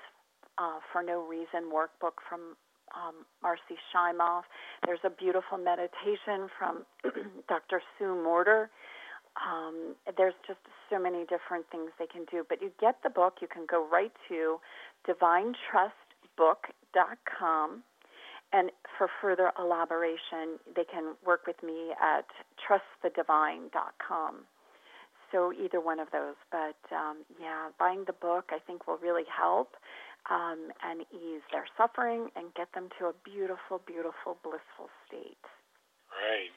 uh, 0.58 0.78
for 0.92 1.02
no 1.02 1.26
reason 1.26 1.70
workbook 1.72 2.22
from 2.28 2.54
um, 2.94 3.26
Marci 3.44 3.76
Shimoff. 3.92 4.42
There's 4.86 5.00
a 5.04 5.10
beautiful 5.10 5.58
meditation 5.58 6.48
from 6.58 6.84
Dr. 7.48 7.82
Sue 7.98 8.14
Morter. 8.22 8.70
Um, 9.38 9.94
there's 10.16 10.34
just 10.46 10.60
so 10.90 10.98
many 10.98 11.24
different 11.24 11.66
things 11.70 11.90
they 11.98 12.06
can 12.06 12.24
do. 12.30 12.44
But 12.48 12.62
you 12.62 12.70
get 12.80 13.02
the 13.02 13.10
book, 13.10 13.40
you 13.40 13.48
can 13.48 13.66
go 13.70 13.86
right 13.90 14.12
to 14.28 14.58
divinetrustbook.com. 15.06 17.82
And 18.50 18.72
for 18.96 19.08
further 19.20 19.52
elaboration, 19.58 20.58
they 20.74 20.84
can 20.84 21.16
work 21.24 21.46
with 21.46 21.62
me 21.62 21.92
at 22.02 22.24
trustthedivine.com. 22.56 24.46
So 25.30 25.52
either 25.52 25.80
one 25.80 26.00
of 26.00 26.10
those. 26.10 26.36
But 26.50 26.78
um, 26.94 27.24
yeah, 27.40 27.68
buying 27.78 28.04
the 28.06 28.14
book 28.14 28.50
I 28.50 28.58
think 28.66 28.86
will 28.86 28.96
really 28.96 29.26
help 29.28 29.76
um, 30.30 30.72
and 30.82 31.02
ease 31.12 31.42
their 31.52 31.66
suffering 31.76 32.30
and 32.36 32.54
get 32.54 32.72
them 32.74 32.88
to 32.98 33.06
a 33.06 33.12
beautiful, 33.24 33.80
beautiful, 33.86 34.38
blissful 34.42 34.88
state. 35.06 35.44
Right. 36.08 36.52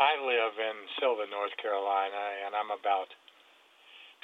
I 0.00 0.16
live 0.16 0.56
in 0.56 0.76
Sylva, 0.96 1.28
North 1.28 1.52
Carolina, 1.60 2.48
and 2.48 2.56
I'm 2.56 2.72
about 2.72 3.12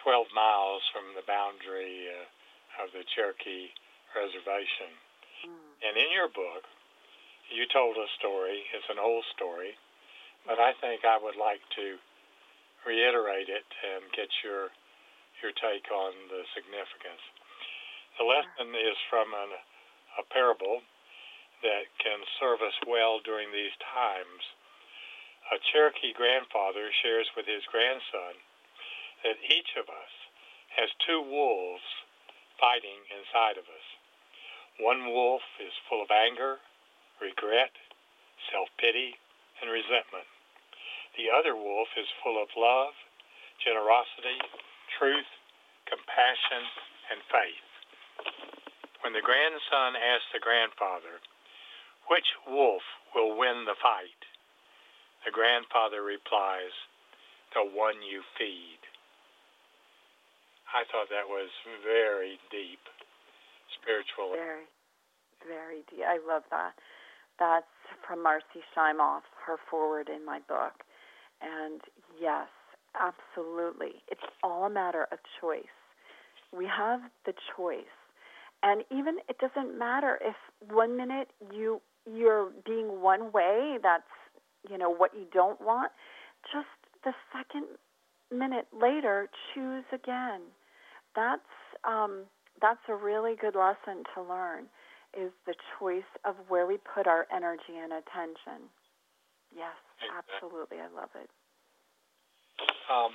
12 0.01 0.25
miles 0.33 0.81
from 0.89 1.12
the 1.12 1.21
boundary 1.29 2.09
uh, 2.09 2.81
of 2.81 2.97
the 2.97 3.05
Cherokee 3.12 3.69
Reservation. 4.17 4.89
Mm. 5.45 5.69
And 5.85 5.95
in 6.01 6.09
your 6.17 6.33
book, 6.33 6.65
you 7.53 7.69
told 7.69 8.01
a 8.01 8.09
story. 8.17 8.65
It's 8.73 8.89
an 8.89 8.97
old 8.97 9.21
story, 9.37 9.77
but 10.49 10.57
I 10.57 10.73
think 10.81 11.05
I 11.05 11.21
would 11.21 11.37
like 11.37 11.61
to 11.77 12.01
reiterate 12.89 13.53
it 13.53 13.69
and 13.85 14.09
get 14.17 14.33
your 14.41 14.73
your 15.45 15.53
take 15.61 15.85
on 15.93 16.17
the 16.33 16.41
significance. 16.57 17.21
The 18.17 18.25
lesson 18.25 18.73
is 18.73 18.97
from 19.12 19.29
an, 19.29 19.53
a 20.17 20.25
parable 20.33 20.81
that 21.61 21.85
can 22.01 22.25
serve 22.41 22.65
us 22.65 22.73
well 22.89 23.21
during 23.21 23.53
these 23.53 23.77
times 23.93 24.41
a 25.55 25.63
Cherokee 25.71 26.11
grandfather 26.11 26.91
shares 26.91 27.31
with 27.39 27.47
his 27.47 27.63
grandson 27.71 28.35
that 29.23 29.39
each 29.47 29.79
of 29.79 29.87
us 29.87 30.15
has 30.75 30.91
two 31.07 31.23
wolves 31.23 31.87
fighting 32.59 33.07
inside 33.15 33.55
of 33.55 33.71
us. 33.71 33.87
One 34.83 35.07
wolf 35.07 35.47
is 35.63 35.73
full 35.89 36.03
of 36.03 36.11
anger, 36.11 36.59
regret, 37.23 37.73
self 38.51 38.69
pity, 38.77 39.17
and 39.63 39.71
resentment. 39.71 40.27
The 41.17 41.33
other 41.33 41.57
wolf 41.57 41.89
is 41.97 42.11
full 42.21 42.37
of 42.43 42.53
love, 42.59 42.93
generosity, 43.63 44.37
truth, 44.99 45.31
compassion, 45.89 46.63
and 47.09 47.23
faith. 47.31 47.71
When 49.01 49.15
the 49.15 49.25
grandson 49.25 49.95
asks 49.95 50.29
the 50.35 50.43
grandfather, 50.43 51.23
which 52.11 52.27
wolf 52.45 52.83
will 53.15 53.39
win 53.39 53.65
the 53.65 53.79
fight? 53.81 54.26
The 55.27 55.35
grandfather 55.35 56.07
replies, 56.07 56.71
The 57.53 57.67
one 57.67 57.99
you 57.99 58.23
feed. 58.39 58.79
I 60.71 60.87
thought 60.87 61.11
that 61.11 61.27
was 61.27 61.51
very 61.83 62.39
deep 62.55 62.79
spiritually. 63.75 64.39
Very, 64.39 64.71
very 65.51 65.83
deep. 65.91 66.07
I 66.07 66.23
love 66.23 66.47
that. 66.55 66.79
That's 67.43 67.67
from 68.07 68.23
Marci 68.23 68.62
Shimoff, 68.71 69.27
her 69.45 69.59
foreword 69.69 70.09
in 70.09 70.25
my 70.25 70.39
book. 70.47 70.87
And 71.43 71.81
yes, 72.23 72.47
absolutely. 72.95 74.03
It's 74.09 74.25
all 74.43 74.65
a 74.65 74.71
matter 74.71 75.07
of 75.11 75.19
choice. 75.41 75.75
We 76.57 76.67
have 76.67 77.01
the 77.27 77.35
choice. 77.57 77.99
And 78.62 78.85
even 78.91 79.19
it 79.29 79.39
doesn't 79.39 79.77
matter 79.77 80.19
if 80.23 80.37
one 80.71 80.97
minute 80.97 81.29
you 81.53 81.81
you're 82.07 82.51
being 82.65 83.03
one 83.03 83.33
way, 83.33 83.79
that's 83.83 84.05
you 84.71 84.79
know 84.79 84.91
what 84.91 85.13
you 85.15 85.27
don't 85.33 85.61
want 85.61 85.93
just 86.53 86.69
the 87.05 87.13
second 87.33 87.67
minute 88.31 88.67
later 88.73 89.29
choose 89.55 89.85
again. 89.93 90.41
That's 91.15 91.41
um, 91.85 92.25
that's 92.61 92.81
a 92.89 92.95
really 92.95 93.35
good 93.41 93.55
lesson 93.55 94.05
to 94.15 94.23
learn 94.23 94.67
is 95.17 95.33
the 95.47 95.55
choice 95.79 96.09
of 96.25 96.35
where 96.49 96.67
we 96.67 96.77
put 96.95 97.07
our 97.07 97.27
energy 97.35 97.81
and 97.81 97.93
attention. 97.93 98.69
Yes 99.55 99.77
absolutely. 100.13 100.79
I 100.81 100.89
love 100.93 101.13
it. 101.17 101.31
Um, 102.89 103.13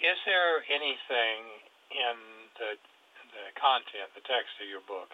is 0.00 0.18
there 0.24 0.62
anything 0.70 1.38
in 1.92 2.16
the 2.60 2.70
the 3.36 3.52
content, 3.60 4.08
the 4.16 4.24
text 4.24 4.54
of 4.64 4.66
your 4.70 4.84
book, 4.88 5.12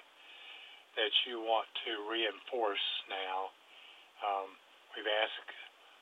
that 0.94 1.10
you 1.26 1.42
want 1.42 1.66
to 1.88 2.06
reinforce 2.06 2.86
now? 3.10 3.50
Um, 4.22 4.50
we've 4.96 5.08
asked 5.08 5.50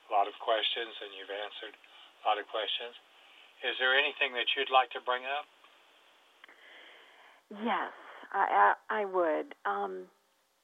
a 0.07 0.11
lot 0.11 0.27
of 0.27 0.35
questions, 0.43 0.93
and 1.03 1.11
you've 1.15 1.33
answered 1.33 1.75
a 1.75 2.23
lot 2.27 2.37
of 2.39 2.47
questions. 2.51 2.95
Is 3.63 3.77
there 3.79 3.93
anything 3.95 4.33
that 4.35 4.49
you'd 4.57 4.73
like 4.73 4.91
to 4.97 5.01
bring 5.05 5.23
up? 5.29 5.47
Yes, 7.51 7.93
I 8.33 8.75
I, 8.91 9.03
I 9.03 9.05
would. 9.05 9.55
Um, 9.67 10.09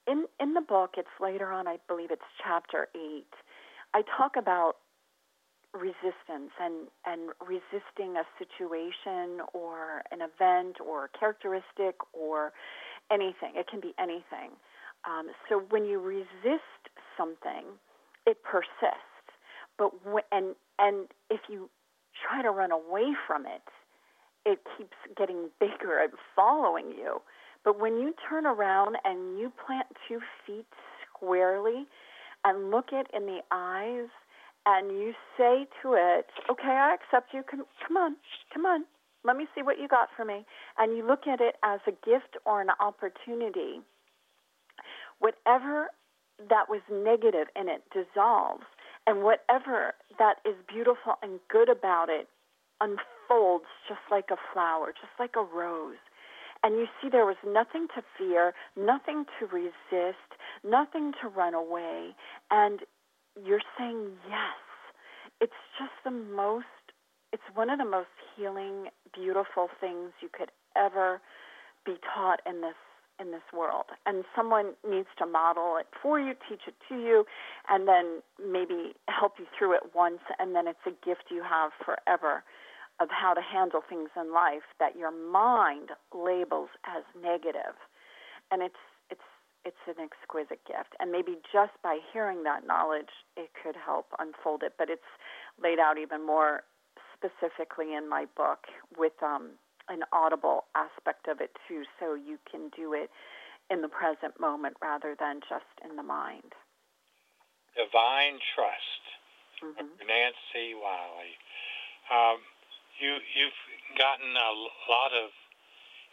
in 0.06 0.26
in 0.40 0.54
the 0.54 0.62
book, 0.62 0.94
it's 0.96 1.12
later 1.20 1.52
on. 1.52 1.66
I 1.66 1.78
believe 1.88 2.10
it's 2.10 2.30
chapter 2.42 2.88
eight. 2.94 3.32
I 3.94 4.02
talk 4.16 4.36
about 4.36 4.76
resistance 5.74 6.52
and 6.60 6.88
and 7.04 7.30
resisting 7.40 8.16
a 8.16 8.24
situation 8.38 9.44
or 9.52 10.02
an 10.10 10.20
event 10.22 10.76
or 10.80 11.06
a 11.06 11.18
characteristic 11.18 11.96
or 12.12 12.52
anything. 13.10 13.52
It 13.54 13.68
can 13.68 13.80
be 13.80 13.94
anything. 13.98 14.56
Um, 15.04 15.28
so 15.48 15.62
when 15.70 15.84
you 15.84 16.00
resist 16.00 16.82
something, 17.16 17.78
it 18.26 18.38
persists. 18.42 19.02
But 19.78 20.04
when, 20.04 20.24
and 20.32 20.54
and 20.78 21.06
if 21.30 21.40
you 21.48 21.70
try 22.28 22.42
to 22.42 22.50
run 22.50 22.72
away 22.72 23.14
from 23.26 23.46
it, 23.46 23.62
it 24.44 24.60
keeps 24.76 24.96
getting 25.16 25.50
bigger 25.60 26.02
and 26.02 26.12
following 26.34 26.90
you. 26.90 27.20
But 27.64 27.80
when 27.80 27.98
you 27.98 28.14
turn 28.28 28.46
around 28.46 28.96
and 29.04 29.38
you 29.38 29.52
plant 29.66 29.86
two 30.08 30.20
feet 30.46 30.66
squarely 31.04 31.86
and 32.44 32.70
look 32.70 32.86
it 32.92 33.08
in 33.12 33.26
the 33.26 33.40
eyes 33.50 34.08
and 34.66 34.90
you 34.92 35.14
say 35.36 35.66
to 35.82 35.94
it, 35.94 36.26
okay, 36.50 36.68
I 36.68 36.94
accept 36.94 37.34
you. 37.34 37.42
Come, 37.42 37.64
come 37.86 37.96
on, 37.96 38.16
come 38.52 38.66
on. 38.66 38.84
Let 39.24 39.36
me 39.36 39.46
see 39.54 39.62
what 39.62 39.80
you 39.80 39.88
got 39.88 40.08
for 40.16 40.24
me. 40.24 40.46
And 40.78 40.96
you 40.96 41.04
look 41.04 41.26
at 41.26 41.40
it 41.40 41.56
as 41.64 41.80
a 41.88 41.92
gift 42.08 42.36
or 42.44 42.60
an 42.60 42.68
opportunity. 42.78 43.80
Whatever 45.18 45.88
that 46.48 46.68
was 46.68 46.80
and 46.90 47.68
it 47.68 47.82
dissolves, 47.92 48.64
and 49.06 49.22
whatever 49.22 49.94
that 50.18 50.36
is 50.44 50.54
beautiful 50.68 51.14
and 51.22 51.40
good 51.48 51.68
about 51.68 52.08
it 52.08 52.28
unfolds 52.80 53.66
just 53.88 54.00
like 54.10 54.26
a 54.30 54.36
flower, 54.52 54.88
just 54.88 55.12
like 55.18 55.34
a 55.36 55.42
rose. 55.42 55.96
And 56.62 56.76
you 56.76 56.86
see, 57.00 57.08
there 57.08 57.26
was 57.26 57.36
nothing 57.46 57.86
to 57.94 58.02
fear, 58.18 58.52
nothing 58.76 59.24
to 59.38 59.46
resist, 59.46 60.34
nothing 60.64 61.12
to 61.22 61.28
run 61.28 61.54
away. 61.54 62.14
And 62.50 62.80
you're 63.44 63.62
saying 63.78 64.10
yes. 64.28 64.56
It's 65.40 65.52
just 65.78 65.92
the 66.04 66.10
most, 66.10 66.64
it's 67.32 67.42
one 67.54 67.68
of 67.68 67.78
the 67.78 67.84
most 67.84 68.08
healing, 68.34 68.88
beautiful 69.14 69.68
things 69.80 70.12
you 70.20 70.28
could 70.32 70.50
ever 70.76 71.20
be 71.84 71.96
taught 72.14 72.40
in 72.46 72.62
this 72.62 72.74
in 73.20 73.30
this 73.30 73.46
world. 73.52 73.86
And 74.04 74.24
someone 74.34 74.74
needs 74.88 75.08
to 75.18 75.26
model 75.26 75.76
it 75.78 75.86
for 76.02 76.20
you, 76.20 76.34
teach 76.48 76.62
it 76.66 76.74
to 76.88 76.96
you, 76.96 77.24
and 77.68 77.88
then 77.88 78.22
maybe 78.40 78.94
help 79.08 79.34
you 79.38 79.46
through 79.56 79.74
it 79.74 79.94
once, 79.94 80.20
and 80.38 80.54
then 80.54 80.66
it's 80.68 80.84
a 80.86 80.92
gift 81.04 81.24
you 81.30 81.42
have 81.42 81.70
forever 81.84 82.44
of 83.00 83.08
how 83.10 83.34
to 83.34 83.40
handle 83.40 83.82
things 83.86 84.08
in 84.16 84.32
life 84.32 84.64
that 84.78 84.96
your 84.96 85.12
mind 85.12 85.90
labels 86.14 86.70
as 86.84 87.02
negative. 87.20 87.76
And 88.50 88.62
it's 88.62 88.80
it's 89.10 89.28
it's 89.64 89.84
an 89.86 90.00
exquisite 90.00 90.64
gift. 90.66 90.96
And 91.00 91.12
maybe 91.12 91.36
just 91.52 91.72
by 91.82 91.98
hearing 92.12 92.42
that 92.44 92.66
knowledge 92.66 93.12
it 93.36 93.50
could 93.62 93.76
help 93.76 94.06
unfold 94.18 94.62
it. 94.62 94.74
But 94.78 94.88
it's 94.88 95.10
laid 95.62 95.78
out 95.78 95.98
even 95.98 96.24
more 96.24 96.62
specifically 97.12 97.94
in 97.94 98.08
my 98.08 98.26
book 98.36 98.66
with 98.96 99.12
um 99.22 99.52
an 99.88 100.02
audible 100.12 100.64
aspect 100.74 101.28
of 101.28 101.40
it 101.40 101.50
too, 101.68 101.82
so 101.98 102.14
you 102.14 102.38
can 102.50 102.70
do 102.76 102.92
it 102.92 103.10
in 103.70 103.82
the 103.82 103.90
present 103.90 104.38
moment 104.38 104.76
rather 104.82 105.16
than 105.18 105.40
just 105.48 105.70
in 105.82 105.96
the 105.96 106.02
mind. 106.02 106.54
Divine 107.74 108.38
Trust, 108.54 109.02
mm-hmm. 109.62 109.90
Nancy 110.06 110.74
Wiley. 110.78 111.34
Um, 112.08 112.38
you 113.02 113.20
you've 113.34 113.60
gotten 113.98 114.32
a 114.32 114.52
lot 114.88 115.12
of 115.12 115.28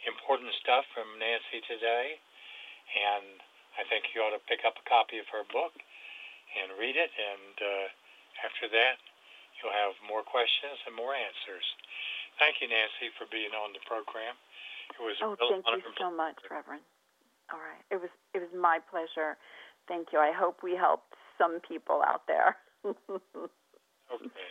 important 0.04 0.52
stuff 0.60 0.84
from 0.92 1.08
Nancy 1.16 1.64
today, 1.64 2.20
and 2.92 3.40
I 3.80 3.82
think 3.88 4.12
you 4.12 4.20
ought 4.20 4.36
to 4.36 4.42
pick 4.44 4.62
up 4.66 4.76
a 4.76 4.84
copy 4.84 5.18
of 5.18 5.26
her 5.32 5.46
book 5.48 5.72
and 6.54 6.76
read 6.76 6.94
it. 6.94 7.10
And 7.10 7.56
uh, 7.56 7.86
after 8.44 8.68
that, 8.70 8.98
you'll 9.58 9.74
have 9.74 9.96
more 10.04 10.22
questions 10.22 10.78
and 10.84 10.94
more 10.94 11.16
answers. 11.16 11.66
Thank 12.38 12.58
you, 12.60 12.68
Nancy, 12.68 13.14
for 13.18 13.26
being 13.30 13.54
on 13.54 13.72
the 13.72 13.82
program. 13.86 14.34
It 14.94 15.02
was 15.02 15.16
oh, 15.22 15.36
thank 15.38 15.64
you 15.64 15.94
so 15.98 16.10
much, 16.10 16.36
Reverend. 16.50 16.82
All 17.52 17.60
right, 17.60 17.82
it 17.90 18.00
was 18.00 18.10
it 18.34 18.40
was 18.40 18.52
my 18.54 18.78
pleasure. 18.90 19.36
Thank 19.86 20.12
you. 20.12 20.18
I 20.18 20.32
hope 20.32 20.62
we 20.62 20.76
helped 20.76 21.14
some 21.38 21.60
people 21.60 22.02
out 22.06 22.26
there. 22.26 22.56
okay. 22.84 24.48